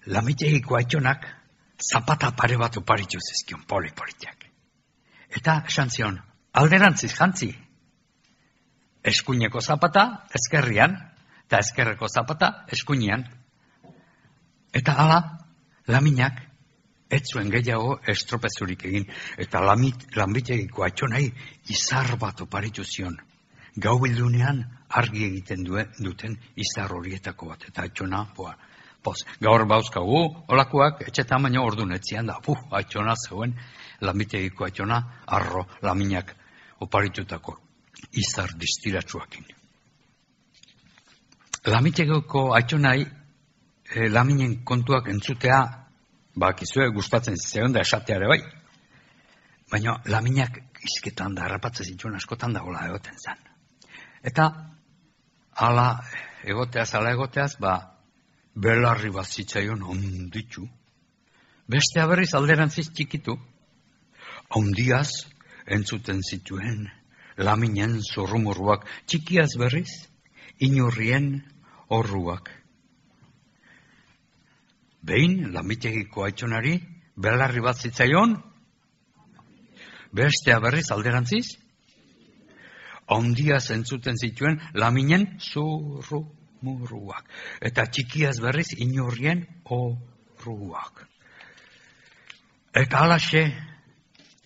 lamitegiko 0.06 0.78
aitonak 0.78 1.26
zapata 1.84 2.32
pare 2.32 2.58
bat 2.58 2.78
oparitu 2.78 3.20
zizkion 3.20 3.64
poli-politiak. 3.68 4.48
Eta 5.34 5.64
esan 5.68 5.90
zion, 5.90 6.20
alderantziz 6.54 7.12
jantzi. 7.14 7.50
Eskuineko 9.04 9.62
zapata 9.62 10.06
ezkerrian, 10.40 10.96
eta 11.48 11.60
ezkerreko 11.60 12.08
zapata 12.08 12.66
eskuinean. 12.72 13.26
Eta 14.74 14.96
hala, 15.04 15.20
laminak, 15.88 16.40
ez 17.14 17.22
zuen 17.30 17.52
gehiago 17.54 17.98
estropezurik 18.10 18.86
egin, 18.90 19.06
eta 19.38 19.62
lamit, 19.62 20.08
lanbitegiko 20.18 20.86
atxonai 20.88 21.26
izar 21.76 22.16
bat 22.22 22.42
oparitu 22.46 22.86
zion. 22.86 23.18
Gau 23.76 23.98
bildunean 24.02 24.64
argi 25.02 25.26
egiten 25.28 25.64
duen, 25.66 25.90
duten 26.00 26.38
izar 26.56 26.94
horietako 26.94 27.50
bat, 27.52 27.68
eta 27.70 27.86
atxona, 27.90 28.24
boa, 28.38 28.54
poz, 29.04 29.20
gaur 29.41 29.66
bauzkagu, 29.70 30.22
olakoak, 30.47 31.04
etxetan 31.08 31.43
baina 31.43 31.64
ordu 31.64 31.86
netzian 31.86 32.30
da, 32.30 32.39
puh, 32.43 32.60
atxona 32.72 33.16
zeuen, 33.28 33.56
lanbitegiko 34.01 34.66
atxona, 34.68 35.01
arro, 35.28 35.66
laminak 35.82 36.34
oparitutako 36.84 37.58
izar 38.20 38.56
distiratsuakin. 38.60 39.45
Lamitegoko 41.72 42.49
atxonai, 42.58 42.99
e, 43.95 44.10
laminen 44.10 44.60
kontuak 44.68 45.08
entzutea, 45.14 45.62
bakizue 46.36 46.89
gustatzen 46.91 47.38
zeon 47.38 47.74
da 47.74 47.84
esatea 47.86 48.18
ere 48.18 48.28
bai. 48.28 48.39
Baina 49.72 49.95
laminak 50.12 50.60
izketan 50.84 51.36
da, 51.36 51.45
harrapatzen 51.47 51.88
zituen 51.93 52.16
askotan 52.20 52.54
da 52.54 52.62
gola 52.66 52.84
egoten 52.89 53.16
zen. 53.16 53.39
Eta, 54.24 54.49
ala 55.56 55.88
egoteaz, 56.43 56.89
ala 56.99 57.14
egoteaz, 57.16 57.56
ba, 57.60 57.93
belarri 58.56 59.10
bat 59.14 59.28
zitzaion 59.28 59.82
onditzu. 59.82 60.68
Beste 61.68 62.01
aberriz 62.01 62.34
alderantziz 62.36 62.89
txikitu, 62.91 63.38
ondiaz 64.60 65.10
entzuten 65.66 66.20
zituen 66.22 66.86
laminen 67.38 67.99
zorrumurruak, 68.04 68.86
txikiaz 69.08 69.54
berriz, 69.58 69.89
inurrien 70.60 71.39
horruak. 71.89 72.51
Behin, 75.04 75.51
lamitegiko 75.54 76.28
aitzonari, 76.28 76.78
belarri 77.16 77.64
bat 77.64 77.80
zitzaion, 77.80 78.38
bestea 80.14 80.60
berriz 80.64 80.86
alderantziz, 80.91 81.47
ondia 83.08 83.60
zentzuten 83.60 84.16
zituen 84.20 84.62
laminen 84.80 85.26
zurru 85.39 86.24
murruak. 86.64 87.28
Eta 87.61 87.86
txikiaz 87.86 88.38
berriz 88.43 88.70
inorrien 88.78 89.45
horruak. 89.70 91.05
Eta 92.74 93.03
alaxe, 93.05 93.45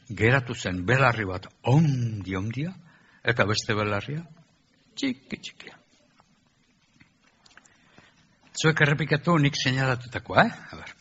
geratu 0.10 0.56
zen 0.56 0.84
belarri 0.86 1.26
bat 1.30 1.48
ondi 1.64 2.36
ondia, 2.36 2.74
eta 3.24 3.46
beste 3.48 3.76
belarria, 3.76 4.24
txiki 4.96 5.40
txikia. 5.40 5.76
Zuek 8.58 8.82
errepikatu 8.82 9.38
nik 9.38 9.56
seinalatutakoa, 9.56 10.44
eh? 10.48 10.54
A 10.74 10.80
ber. 10.80 10.94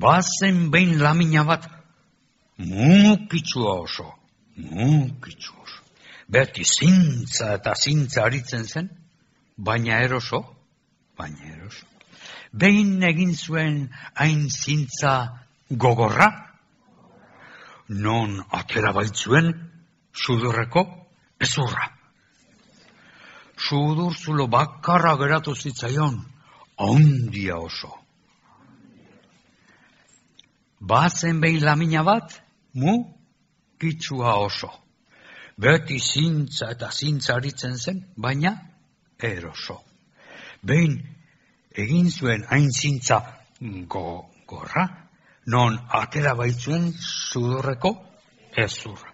Bazen 0.00 0.70
behin 0.72 0.96
lamina 1.02 1.44
bat 1.44 1.68
mukitsua 2.56 3.74
oso, 3.82 4.06
mukitsua 4.56 5.62
oso. 5.62 5.82
Beti 6.32 6.64
zintza 6.64 7.52
eta 7.58 7.74
zintza 7.76 8.24
aritzen 8.24 8.64
zen, 8.64 8.88
baina 9.56 10.00
eroso, 10.02 10.42
baina 11.16 11.44
eroso. 11.56 11.86
Behin 12.52 13.02
egin 13.02 13.34
zuen 13.36 13.88
hain 14.14 14.48
zintza 14.50 15.14
gogorra, 15.70 16.28
non 17.88 18.38
atera 18.50 18.92
baitzuen 18.92 19.52
sudurreko 20.12 20.84
ezurra 21.40 21.92
sudur 23.62 24.14
zulo 24.14 24.46
bakarra 24.46 25.14
geratu 25.22 25.54
zitzaion, 25.54 26.16
ondia 26.76 27.56
oso. 27.58 27.90
Bazen 30.80 31.40
behin 31.40 31.64
lamina 31.64 32.02
bat, 32.02 32.42
mu 32.74 32.94
kitsua 33.80 34.34
oso. 34.48 34.70
Beti 35.62 35.98
zintza 35.98 36.70
eta 36.74 36.88
zintza 36.90 37.36
aritzen 37.36 37.76
zen, 37.78 37.98
baina 38.16 38.52
eroso. 39.28 39.80
Behin 40.62 40.98
egin 41.74 42.10
zuen 42.10 42.44
hain 42.50 42.70
zintza 42.70 43.20
go, 43.88 44.28
gorra, 44.46 44.86
non 45.46 45.78
atera 45.88 46.34
baitzuen 46.34 46.92
sudurreko 46.92 47.94
ezurra. 48.56 49.10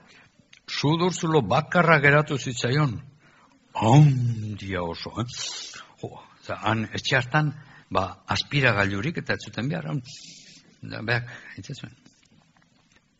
Sudur 0.68 1.12
zulo 1.12 1.40
bakarra 1.42 1.98
geratu 2.00 2.36
zitzaion, 2.36 2.98
handia 3.74 4.82
oso, 4.82 5.14
eh? 5.20 5.26
Jo, 6.02 6.10
za, 6.44 6.58
han 6.62 6.84
etxe 6.92 7.16
hartan, 7.16 7.52
ba, 7.90 8.04
aspira 8.26 8.74
gailurik 8.76 9.22
eta 9.22 9.34
ez 9.34 9.46
zuten 9.48 9.68
behar, 9.68 9.88
han, 9.88 10.02
da, 10.82 11.00
behak, 11.02 11.32
entzazuen. 11.56 11.96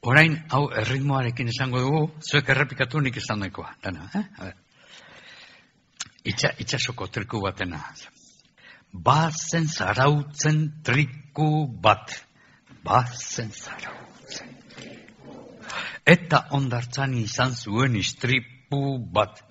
Orain, 0.08 0.36
hau, 0.54 0.68
erritmoarekin 0.82 1.48
esango 1.50 1.80
dugu, 1.82 2.02
zuek 2.22 2.52
errepikatu 2.54 3.00
nik 3.00 3.16
esan 3.16 3.40
daikoa, 3.46 3.72
dana, 3.82 4.10
eh? 4.14 4.52
Itxa, 6.24 6.52
itxasoko 6.58 7.06
triku 7.06 7.40
batena. 7.42 7.82
Bazen 8.92 9.68
zarautzen 9.68 10.82
triku 10.82 11.66
bat. 11.68 12.14
Bazen 12.84 13.50
zarautzen 13.52 14.54
Eta 16.08 16.46
ondartzan 16.56 17.12
izan 17.20 17.52
zuen 17.54 17.96
istripu 17.96 18.98
bat. 19.12 19.44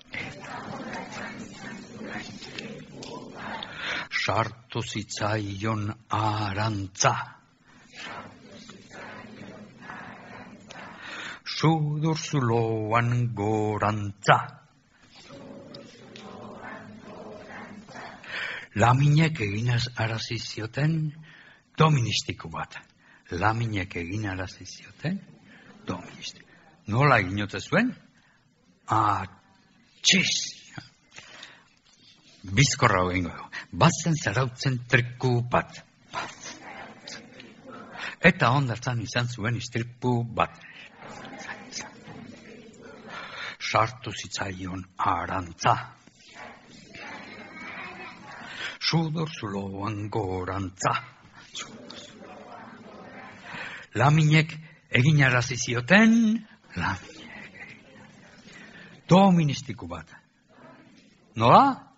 sartu 4.28 4.82
zitzaion 4.84 5.88
arantza. 6.12 7.14
Sudur 11.56 12.18
zuloan 12.18 13.32
gorantza. 13.38 14.36
Laminek 18.76 19.40
egin 19.40 19.70
arazi 19.96 20.38
zioten 20.38 21.12
doministiku 21.78 22.50
bat. 22.50 22.76
Laminek 23.30 23.96
egin 23.96 24.28
arazi 24.28 24.64
zioten 24.66 25.20
doministiku. 25.86 26.46
Nola 26.88 27.18
egin 27.18 27.46
zuen? 27.60 27.94
Atxiz 28.88 30.58
bizkorra 32.42 33.02
hogin 33.04 33.28
godu. 33.28 33.48
Batzen 33.72 34.16
zarautzen 34.16 34.78
triku 34.88 35.42
bat. 35.50 35.82
Eta 38.20 38.50
ondartzan 38.50 39.02
izan 39.02 39.28
zuen 39.28 39.56
istripu 39.56 40.22
bat. 40.34 40.56
Sartu 43.58 44.12
zitzaion 44.12 44.84
arantza. 44.96 45.97
Sudor 48.88 49.28
zuloan 49.28 50.08
gorantza. 50.08 50.94
Laminek 53.94 54.54
egin 55.00 55.20
arazi 55.24 55.56
zioten, 55.56 56.14
laminek. 56.76 57.76
Doministiku 59.08 59.88
bat. 59.90 60.14
Nola? 61.36 61.88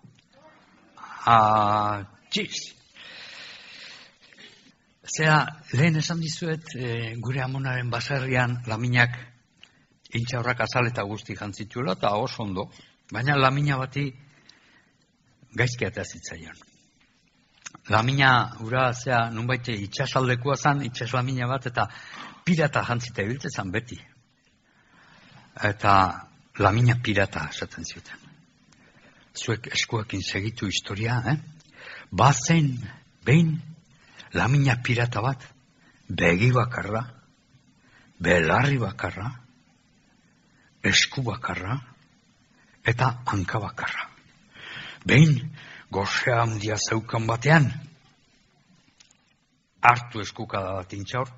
atxiz. 1.25 2.73
Zera, 5.11 5.45
lehen 5.73 5.99
esan 5.99 6.21
dizuet, 6.23 6.73
e, 6.75 7.15
gure 7.19 7.43
amonaren 7.43 7.89
baserrian 7.91 8.57
laminak 8.67 9.17
intxaurrak 10.15 10.63
azaleta 10.65 11.03
guzti 11.03 11.35
jantzituela, 11.35 11.97
eta 11.99 12.15
oso 12.15 12.43
ondo. 12.43 12.69
Baina 13.11 13.35
lamina 13.35 13.77
bati 13.77 14.07
gaizki 15.55 15.85
eta 15.85 16.03
zitzaion. 16.03 16.70
Lamina, 17.89 18.55
ura, 18.61 18.91
zera, 18.93 19.29
nunbait 19.33 19.67
itxasaldekua 19.73 20.55
zan, 20.55 20.83
itxas 20.85 21.13
lamina 21.13 21.47
bat, 21.47 21.65
eta 21.67 21.87
pirata 22.45 22.83
jantzita 22.87 23.25
ibiltzen 23.25 23.71
beti. 23.71 23.99
Eta 25.71 25.93
lamina 26.59 26.95
pirata 27.03 27.47
esaten 27.51 27.85
zuten 27.85 28.21
zuek 29.35 29.67
eskuekin 29.73 30.21
segitu 30.23 30.67
historia, 30.67 31.21
eh? 31.25 31.37
Bazen, 32.11 32.75
behin, 33.25 33.55
lamina 34.33 34.75
pirata 34.83 35.21
bat, 35.21 35.43
begi 36.09 36.51
bakarra, 36.51 37.05
belarri 38.19 38.77
bakarra, 38.79 39.29
esku 40.83 41.23
bakarra, 41.23 41.77
eta 42.83 43.11
hanka 43.25 43.59
bakarra. 43.59 44.09
Behin, 45.05 45.37
gozea 45.91 46.41
handia 46.41 46.77
zeukan 46.89 47.27
batean, 47.27 47.69
hartu 49.81 50.21
eskukada 50.21 50.73
bat 50.79 50.93
intxaur, 50.93 51.29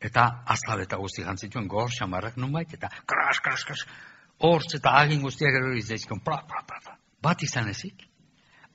Eta 0.00 0.22
azal 0.48 0.80
eta 0.80 0.96
guzti 0.96 1.26
jantzituen 1.26 1.66
gor 1.68 1.90
xamarrak 1.92 2.38
nunbait, 2.40 2.72
eta 2.72 2.88
kras, 2.88 3.40
kras, 3.44 3.64
kras, 3.68 3.82
hortz 4.40 4.78
eta 4.78 4.94
agin 4.96 5.20
guztiak 5.20 5.58
erori 5.58 5.82
zaizkon, 5.84 6.22
pla, 6.24 6.40
pla, 6.48 6.62
pla, 6.66 6.78
pla. 6.84 6.96
Bat 7.20 7.44
izan 7.44 7.68
ezik, 7.68 8.06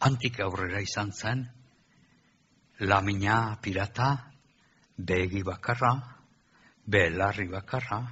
antik 0.06 0.38
aurrera 0.46 0.84
izan 0.86 1.10
zen, 1.12 1.42
lamina 2.86 3.58
pirata, 3.62 4.12
begi 4.98 5.42
bakarra, 5.44 5.96
belarri 6.86 7.48
bakarra, 7.50 8.04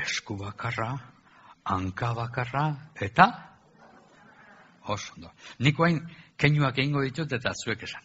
esku 0.00 0.38
bakarra, 0.40 0.94
hanka 1.68 2.14
bakarra, 2.16 2.64
eta 3.04 3.28
oso 4.88 5.14
ondo. 5.16 5.30
Nik 5.58 5.78
hain 5.78 6.00
keinuak 6.36 6.78
egingo 6.78 7.02
ditut 7.04 7.32
eta 7.32 7.52
zuek 7.54 7.82
esan. 7.88 8.02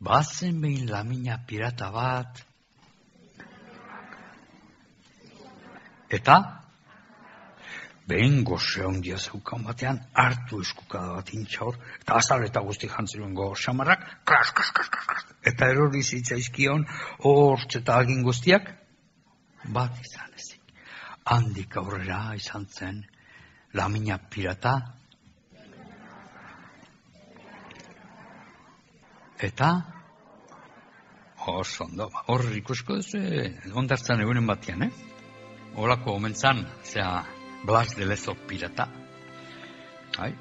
Bazen 0.00 0.60
behin 0.60 0.90
lamina 0.90 1.38
pirata 1.46 1.90
bat, 1.92 2.42
eta 6.10 6.36
behin 8.08 8.42
goze 8.44 8.84
ondia 8.84 9.18
zeukan 9.18 9.64
batean, 9.64 10.00
hartu 10.12 10.60
eskukada 10.60 11.14
bat 11.16 11.30
intxaur, 11.36 11.78
eta 12.02 12.18
azal 12.20 12.44
eta 12.44 12.60
guzti 12.66 12.90
jantziluen 12.90 13.32
go 13.34 13.54
samarrak, 13.56 14.04
kras, 14.28 14.50
kras, 14.52 14.72
kras, 14.76 14.90
kras, 15.06 15.24
eta 15.52 15.70
erori 15.72 16.02
zitzaizkion, 16.02 16.84
hortz 17.24 17.78
eta 17.80 17.96
agin 18.02 18.22
guztiak, 18.26 18.68
bat 19.72 19.96
izan 20.04 20.36
ezik. 20.36 20.60
Handik 21.32 21.78
aurrera 21.80 22.34
izan 22.36 22.66
zen, 22.68 23.00
lamina 23.72 24.18
pirata, 24.18 24.74
eta, 29.44 29.70
oso 31.46 31.84
ondo, 31.84 32.08
ba, 32.12 32.24
hor 32.32 32.46
ikusko 32.56 32.98
duzu, 33.00 33.20
ondartzan 33.76 34.24
egunen 34.24 34.46
batian, 34.48 34.86
eh? 34.88 34.90
Horako 35.76 36.18
omentzan, 36.18 36.64
zera, 36.84 37.24
Blas 37.64 37.96
de 37.96 38.04
Lezo 38.04 38.34
pirata. 38.46 38.88
Ai? 40.18 40.32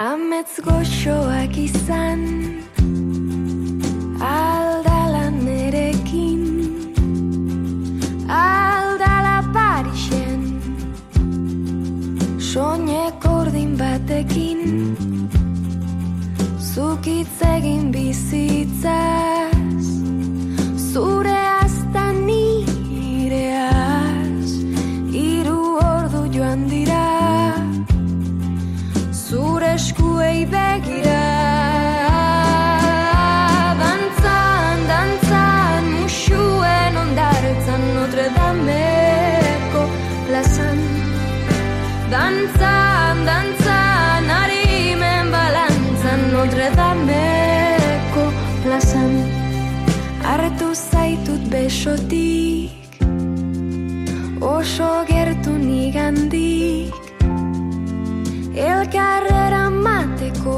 Amets 0.00 0.60
goxoak 0.64 1.58
izan 1.58 2.22
Zukitz 16.74 17.42
egin 17.42 17.92
bizitzaz 17.94 19.39
Oso 54.80 55.04
gertu 55.04 55.52
nigandik. 55.60 56.94
Elkarrera 58.56 59.68
mateko 59.68 60.56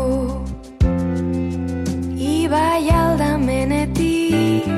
Ibai 2.14 2.86
aldamenetik. 3.02 4.68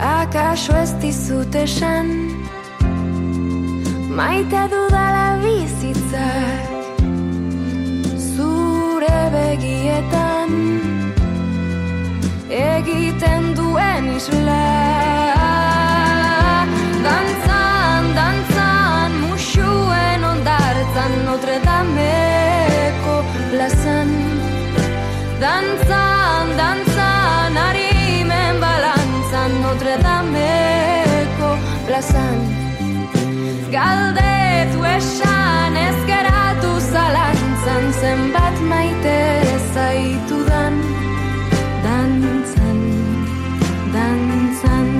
Akaso 0.00 0.72
ez 0.80 0.92
dizut 1.02 1.54
esan 1.64 2.08
Maite 4.16 4.64
dudala 4.72 5.28
bizitzak. 5.44 6.72
Zure 8.32 9.20
begietan 9.36 10.56
Egiten 12.48 13.52
duen 13.60 14.12
isla 14.16 14.93
Dantzan, 25.44 26.56
dantzan, 26.56 27.56
harimen 27.62 28.60
balantzan 28.62 29.50
Notre 29.60 29.96
Dameko 30.04 31.50
plazan 31.84 32.38
Galdetu 33.74 34.86
esan 34.92 35.76
ezkeratu 35.82 36.72
zalantzan 36.86 37.92
Zenbat 38.00 38.64
maite 38.72 39.20
zaitudan 39.74 40.80
Dantzan, 41.84 42.80
dantzan 43.98 44.90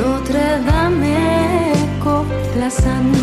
Notre 0.00 0.48
Dameko 0.66 2.18
plazan 2.56 3.17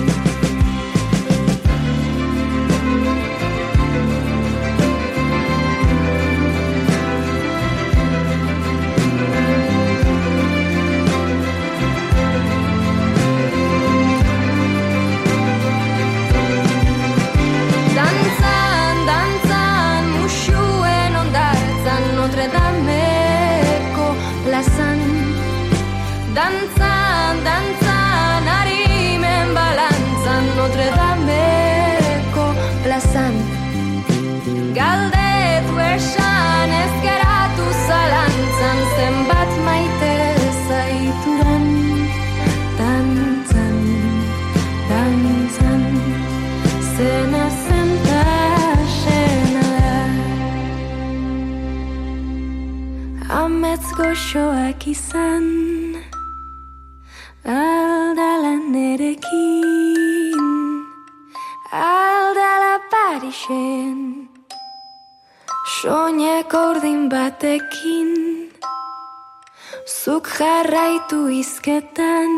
jarraitu 71.05 71.29
izketan 71.29 72.31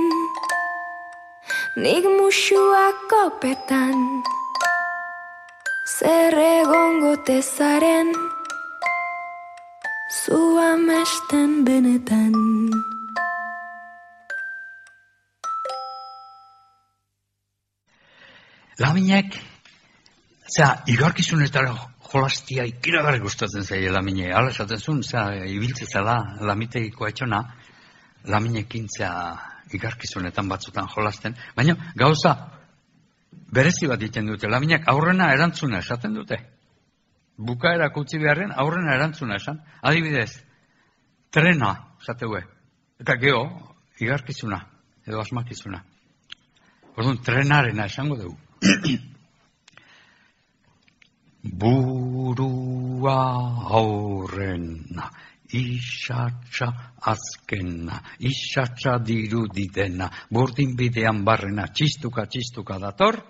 Nik 1.78 2.04
musuak 2.06 2.96
kopetan 3.10 4.24
Zer 6.00 6.34
egongo 6.34 7.16
tezaren 7.26 8.14
Zu 10.24 10.60
amesten 10.60 11.66
benetan 11.66 12.34
Laminek, 18.80 19.34
zera, 20.54 20.84
igarkizunetara 20.86 21.72
jolastia 22.12 22.64
ikiragarri 22.70 23.20
gustatzen 23.20 23.64
zaie 23.64 23.90
lamine. 23.90 24.30
Hala 24.30 24.52
esaten 24.52 24.78
zuen, 24.78 25.02
zera, 25.02 25.34
ibiltze 25.50 25.88
zela 25.90 26.20
lamitegiko 26.46 27.08
etxona, 27.08 27.42
laminekin 28.28 28.88
zera, 28.98 29.36
igarkizunetan 29.74 30.48
batzutan 30.50 30.88
jolasten, 30.94 31.36
baina 31.56 31.76
gauza 31.96 32.36
berezi 33.54 33.88
bat 33.88 34.02
egiten 34.02 34.28
dute, 34.28 34.48
laminak 34.50 34.88
aurrena 34.92 35.32
erantzuna 35.34 35.80
esaten 35.84 36.16
dute. 36.16 36.38
Bukaera 37.38 37.90
utzi 37.96 38.18
beharren 38.20 38.52
aurrena 38.56 38.96
erantzuna 38.96 39.36
esan. 39.38 39.60
Adibidez, 39.82 40.32
trena, 41.32 41.76
esateue. 42.02 42.42
Eta 43.00 43.16
geho, 43.22 43.44
igarkizuna, 44.02 44.60
edo 45.06 45.22
asmakizuna. 45.22 45.84
Orduan, 46.98 47.22
trenarena 47.24 47.86
esango 47.86 48.18
dugu. 48.18 48.38
Burua 51.62 53.20
aurrena, 53.80 55.12
isatxa 55.54 56.68
azkena, 57.00 58.02
isatxa 58.20 58.98
dirudidena, 59.00 60.10
burdin 60.32 60.76
bidean 60.76 61.24
barrena, 61.26 61.68
txistuka, 61.72 62.26
txistuka 62.28 62.80
dator. 62.80 63.22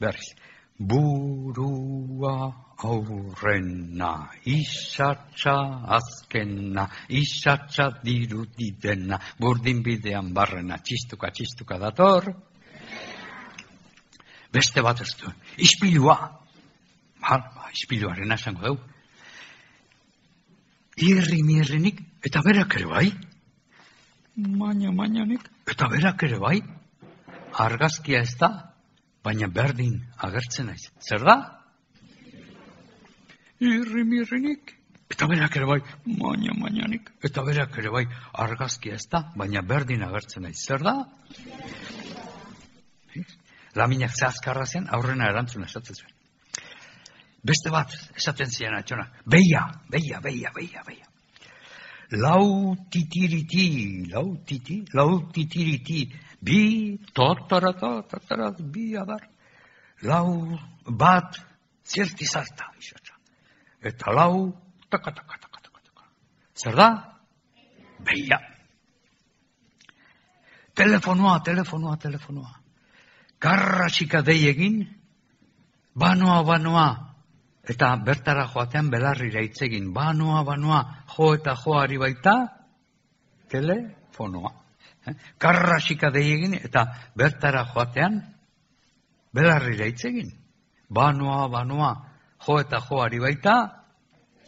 Berriz, 0.00 0.34
burua 0.78 2.36
aurrena, 2.84 4.30
isatxa 4.44 5.56
azkena, 5.96 6.88
isatxa 7.08 7.90
dirudidena, 8.04 9.20
burdin 9.40 9.82
bidean 9.82 10.32
barrena, 10.34 10.78
txistuka, 10.78 11.30
txistuka 11.32 11.78
dator. 11.80 12.32
Beste 14.52 14.82
bat 14.84 15.00
ez 15.00 15.12
du, 15.20 15.32
ispilua, 15.60 16.16
ba, 17.20 17.38
ba, 17.40 17.70
ispiluaren 17.72 18.32
esango 18.32 18.68
dugu, 18.68 18.95
irri 20.96 21.42
mirrinik, 21.44 22.00
eta 22.24 22.40
berak 22.44 22.76
ere 22.78 22.88
bai. 22.88 23.10
Maina, 24.36 24.92
mainanik, 24.92 25.44
eta 25.68 25.88
berak 25.92 26.22
ere 26.24 26.38
bai. 26.40 26.56
Argazkia 27.56 28.22
ez 28.24 28.36
da, 28.40 28.50
baina 29.24 29.48
berdin 29.48 30.00
agertzen 30.28 30.66
naiz. 30.70 30.88
Zer 31.00 31.24
da? 31.24 31.36
Irri 33.60 34.04
mirrinik, 34.04 34.74
eta 35.12 35.28
berak 35.28 35.56
ere 35.56 35.68
bai. 35.68 35.78
Maina, 36.06 36.56
mainanik, 36.56 37.12
eta 37.24 37.44
berak 37.44 37.76
ere 37.80 37.92
bai. 37.92 38.04
Argazkia 38.46 38.96
ez 38.96 39.06
da, 39.12 39.26
baina 39.36 39.62
berdin 39.62 40.04
agertzen 40.04 40.48
naiz. 40.48 40.58
Zer 40.64 40.84
da? 40.84 40.96
Laminak 43.76 44.12
zehazkarra 44.16 44.64
zen, 44.64 44.88
aurrena 44.88 45.28
erantzuna 45.28 45.68
esatzen 45.68 45.96
zuen. 46.00 46.15
Beste 47.46 47.70
bat, 47.70 47.92
esaten 48.16 48.50
ziren 48.50 48.78
atxona. 48.78 49.06
Beia, 49.24 49.62
beia, 49.92 50.20
beia, 50.24 50.50
beia, 50.54 50.82
beia. 50.86 51.06
Lau 52.22 52.74
titiriti, 52.90 54.06
lau 54.10 54.38
titi, 54.46 54.80
lau 54.94 55.26
titiriti, 55.34 56.04
bi, 56.40 56.60
totarata, 57.14 58.02
totarat, 58.10 58.62
bi 58.72 58.94
adar. 58.98 59.22
Lau 60.06 60.58
bat, 60.86 61.38
zerti 61.86 62.26
zarta, 62.26 62.70
isatza. 62.78 63.14
Eta 63.82 64.14
lau, 64.14 64.50
taka, 64.90 65.14
taka, 65.14 65.38
taka, 65.46 65.62
taka, 65.62 65.80
taka. 65.86 66.10
Zer 66.54 66.74
da? 66.74 66.90
Beia. 68.06 68.40
Telefonoa, 70.74 71.40
telefonoa, 71.42 71.96
telefonoa. 71.96 72.54
Karrasika 73.38 74.22
dei 74.22 74.46
egin, 74.50 74.80
banoa, 75.94 76.42
banoa, 76.44 77.05
eta 77.66 77.90
bertara 78.06 78.46
joatean 78.52 78.90
belarrira 78.90 79.42
hitz 79.42 79.62
egin, 79.66 79.90
banoa, 79.94 80.42
banoa, 80.46 80.80
jo 81.16 81.32
eta 81.34 81.56
joari 81.58 81.98
baita, 81.98 82.36
telefonoa. 83.50 84.52
Eh? 85.06 85.14
Karrasika 85.38 86.10
dei 86.14 86.26
egin, 86.36 86.54
eta 86.60 86.86
bertara 87.18 87.64
joatean 87.72 88.20
belarrira 89.34 89.88
hitz 89.90 90.04
egin, 90.10 90.30
banoa, 90.88 91.48
banoa, 91.50 91.92
jo 92.46 92.58
eta 92.62 92.80
joari 92.86 93.20
baita, 93.22 93.56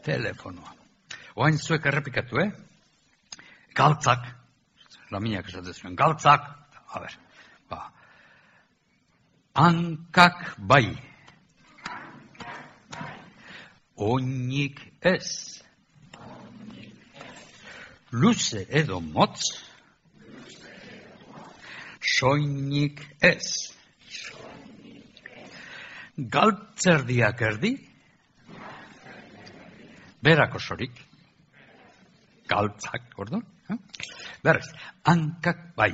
telefonoa. 0.07 0.75
Oain 1.39 1.59
zuek 1.59 1.87
errepikatu, 1.87 2.41
eh? 2.43 2.51
Galtzak, 3.79 4.25
laminak 5.11 5.51
esaten 5.51 5.75
zuen, 5.75 5.99
galtzak, 5.99 6.47
a 6.89 7.03
ber, 7.03 7.15
ba, 7.71 7.83
hankak 9.59 10.55
bai, 10.59 10.87
oinik 13.99 14.81
ez. 15.03 15.59
Luze 18.13 18.65
edo 18.71 19.01
motz, 19.01 19.43
soinik 22.01 23.03
ez. 23.21 23.75
Galtzerdiak 26.19 27.43
erdi, 27.51 27.75
berako 30.25 30.59
sorik, 30.59 30.97
galtzak, 32.49 33.13
orduan, 33.19 33.45
eh? 33.71 33.77
berrez, 34.43 34.67
hankak 35.07 35.61
bai, 35.77 35.93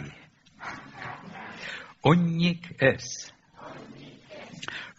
oinik 2.09 2.71
ez. 2.81 3.33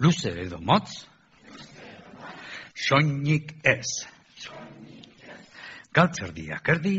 Luze 0.04 0.36
edo 0.44 0.60
motz, 0.62 1.06
soinik 2.76 3.56
ez. 3.64 3.88
Galtzerdiak 5.96 6.70
erdi, 6.70 6.98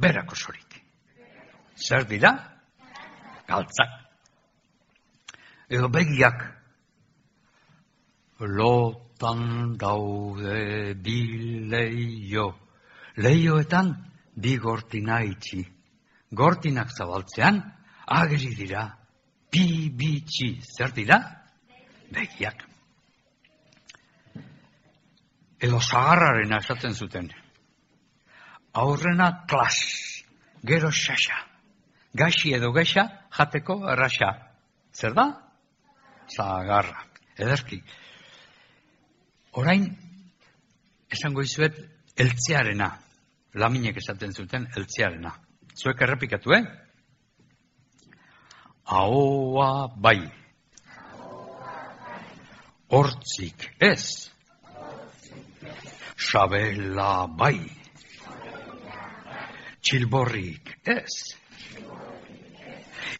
berako 0.00 0.36
sorik. 0.36 0.80
Zer 1.76 2.08
dira? 2.08 2.32
Galtzak. 3.48 4.00
Edo 5.68 5.90
begiak 5.92 6.40
lotan 8.40 9.76
daude 9.78 10.94
bi 11.04 11.20
leio. 11.70 12.48
Leioetan 13.16 13.94
bi 14.34 14.56
gortina 14.58 15.20
itxi. 15.22 15.62
Gortinak 16.32 16.90
zabaltzean, 16.96 17.60
ageri 18.06 18.56
dira, 18.56 18.88
bi 19.52 19.90
bitxi. 19.98 20.56
Zer 20.76 20.94
dira? 20.96 21.20
Begiak 22.10 22.73
edo 25.64 25.80
zagarraren 25.80 26.52
esaten 26.58 26.94
zuten. 26.94 27.30
Aurrena 28.72 29.30
klas, 29.48 29.78
gero 30.62 30.90
xaxa. 30.90 31.38
Gaxi 32.14 32.52
edo 32.54 32.72
gexa, 32.74 33.04
jateko 33.38 33.78
erraxa. 33.92 34.30
Zer 34.94 35.14
da? 35.16 35.26
Zagarra. 36.36 37.06
Ederki. 37.36 37.80
Orain, 39.58 39.88
esango 41.10 41.42
izuet, 41.42 41.78
eltzearena. 42.16 42.90
Laminek 43.54 43.98
esaten 44.02 44.34
zuten, 44.34 44.68
eltzearena. 44.76 45.32
Zuek 45.74 46.02
errepikatu, 46.06 46.54
eh? 46.54 46.62
Ahoa 48.84 49.88
bai. 49.96 50.18
Hortzik 52.90 53.70
ez. 53.80 54.33
Sabela 56.16 57.26
bai. 57.26 57.58
Txilborrik 59.84 60.70
ez. 60.84 61.14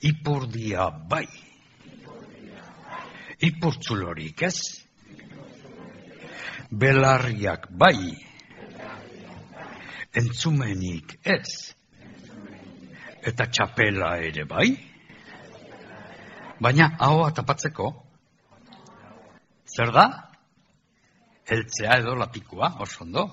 Ipurdia 0.09 0.89
bai. 1.11 1.27
Ipurtzulorik 3.45 4.43
ez. 4.43 4.59
Belarriak 6.71 7.69
bai. 7.71 8.15
Entzumenik 10.15 11.19
ez. 11.23 11.75
Eta 13.25 13.49
txapela 13.51 14.17
ere 14.23 14.47
bai. 14.47 14.69
Baina 16.63 16.95
hau 17.03 17.25
tapatzeko. 17.35 17.91
Zer 19.75 19.91
da? 19.93 20.07
Heltzea 21.47 21.99
edo 22.01 22.15
lapikua, 22.17 22.77
oso 22.81 23.05
ondo. 23.05 23.25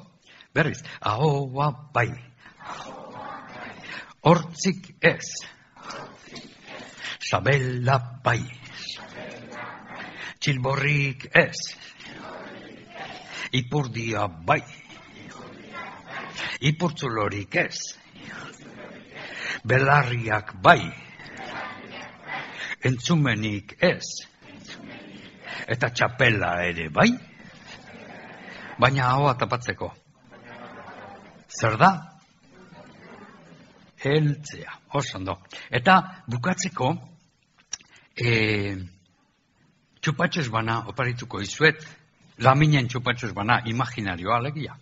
Berriz, 0.53 0.83
ahoa 0.99 1.71
bai. 1.93 2.09
Hortzik 4.21 4.95
ez. 5.01 5.27
Sabela 7.19 7.97
bai. 8.23 8.41
Txilborrik 10.41 11.29
ez. 11.33 11.55
Ipurdia 13.51 14.27
bai. 14.27 14.61
Ipurtzulorik 16.59 17.55
ez. 17.55 17.79
Belarriak 19.63 20.55
bai. 20.61 20.83
Entzumenik 22.83 23.77
ez. 23.79 24.05
Eta 25.71 25.91
txapela 25.93 26.55
ere 26.65 26.89
bai 26.89 27.11
baina 28.81 29.11
ahoa 29.13 29.35
tapatzeko. 29.37 29.91
Zer 31.51 31.77
da? 31.77 31.91
heltzea, 34.03 34.79
oso 34.93 35.17
ondo. 35.17 35.37
Eta 35.69 36.23
bukatzeko, 36.27 36.91
e, 38.15 38.31
txupatxos 40.01 40.49
bana 40.53 40.81
oparituko 40.91 41.41
izuet, 41.45 41.83
laminen 42.41 42.89
txupatxos 42.89 43.33
bana 43.37 43.61
imaginarioa 43.69 44.39
alegia. 44.39 44.75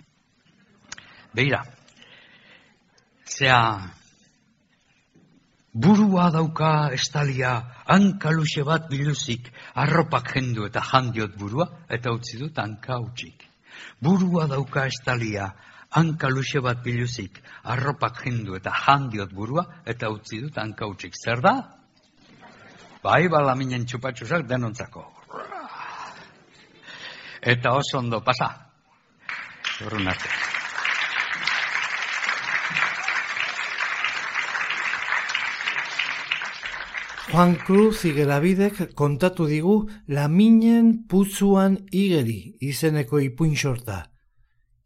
Beira, 1.35 1.61
zea, 3.27 3.59
burua 5.73 6.29
dauka 6.33 6.71
estalia, 6.95 7.53
hankaluxe 7.85 8.63
bat 8.65 8.89
biluzik, 8.89 9.51
arropak 9.75 10.33
jendu 10.33 10.65
eta 10.65 10.81
jandiot 10.81 11.37
burua, 11.37 11.69
eta 11.89 12.15
utzi 12.15 12.39
dut 12.39 12.57
hanka 12.57 12.97
utxik. 13.03 13.48
Burua 14.01 14.47
dauka 14.47 14.85
estalia, 14.87 15.49
hanka 15.91 16.29
luxe 16.29 16.61
bat 16.61 16.83
biluzik, 16.83 17.41
arropak 17.63 18.23
jendu 18.25 18.55
eta 18.55 18.73
jandiot 18.85 19.33
burua, 19.33 19.65
eta 19.85 20.09
utzi 20.13 20.41
dut 20.41 20.57
hanka 20.57 20.87
utxik. 20.87 21.15
Zer 21.17 21.41
da? 21.41 21.55
Bai, 23.03 23.27
bala 23.31 23.55
minen 23.55 23.85
txupatxusak 23.87 24.45
denontzako. 24.47 25.05
Eta 27.39 27.71
oso 27.71 27.99
ondo 28.03 28.19
pasa. 28.21 28.51
Horren 29.79 30.11
arte. 30.11 30.48
Juan 37.31 37.55
Cruz 37.61 38.05
Igerabidek 38.05 38.95
kontatu 38.97 39.45
digu 39.45 39.87
Laminen 40.07 41.05
putzuan 41.05 41.75
igeri 41.93 42.55
izeneko 42.59 43.19
ipuin 43.21 43.53
sorta. 43.55 43.99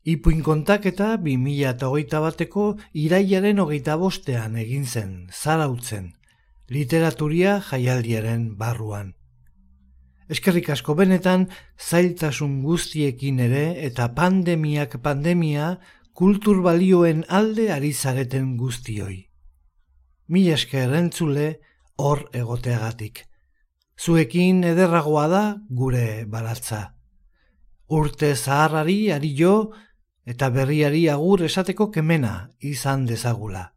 Ipuin 0.03 0.41
kontaketa 0.43 1.13
2008 1.23 2.19
bateko 2.25 2.65
iraiaren 3.05 3.63
hogeita 3.63 3.95
bostean 3.95 4.59
egin 4.59 4.83
zen, 4.83 5.15
zarautzen, 5.31 6.11
literaturia 6.67 7.61
jaialdiaren 7.69 8.57
barruan. 8.59 9.13
Eskerrik 10.27 10.69
asko 10.75 10.99
benetan, 10.99 11.47
zailtasun 11.79 12.61
guztiekin 12.67 13.39
ere 13.39 13.65
eta 13.87 14.11
pandemiak 14.19 14.99
pandemia 14.99 15.77
kultur 16.11 16.59
balioen 16.61 17.23
alde 17.29 17.71
ari 17.71 17.93
zareten 17.93 18.57
guztioi. 18.57 19.29
Mila 20.27 20.59
esker 20.59 20.91
entzule, 20.99 21.53
hor 21.97 22.29
egoteagatik. 22.33 23.25
Zuekin 23.99 24.63
ederragoa 24.63 25.27
da 25.27 25.43
gure 25.69 26.25
balatza. 26.25 26.95
Urte 27.89 28.33
zaharrari 28.35 29.11
ari 29.11 29.33
jo 29.37 29.73
eta 30.25 30.49
berriari 30.49 31.07
agur 31.09 31.43
esateko 31.43 31.91
kemena 31.91 32.33
izan 32.59 33.05
dezagula. 33.05 33.67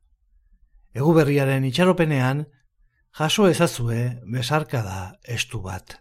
Egu 0.96 1.12
berriaren 1.12 1.66
itxaropenean, 1.68 2.46
jaso 3.18 3.48
ezazue 3.50 4.00
besarkada 4.32 5.18
estu 5.38 5.60
bat. 5.60 6.00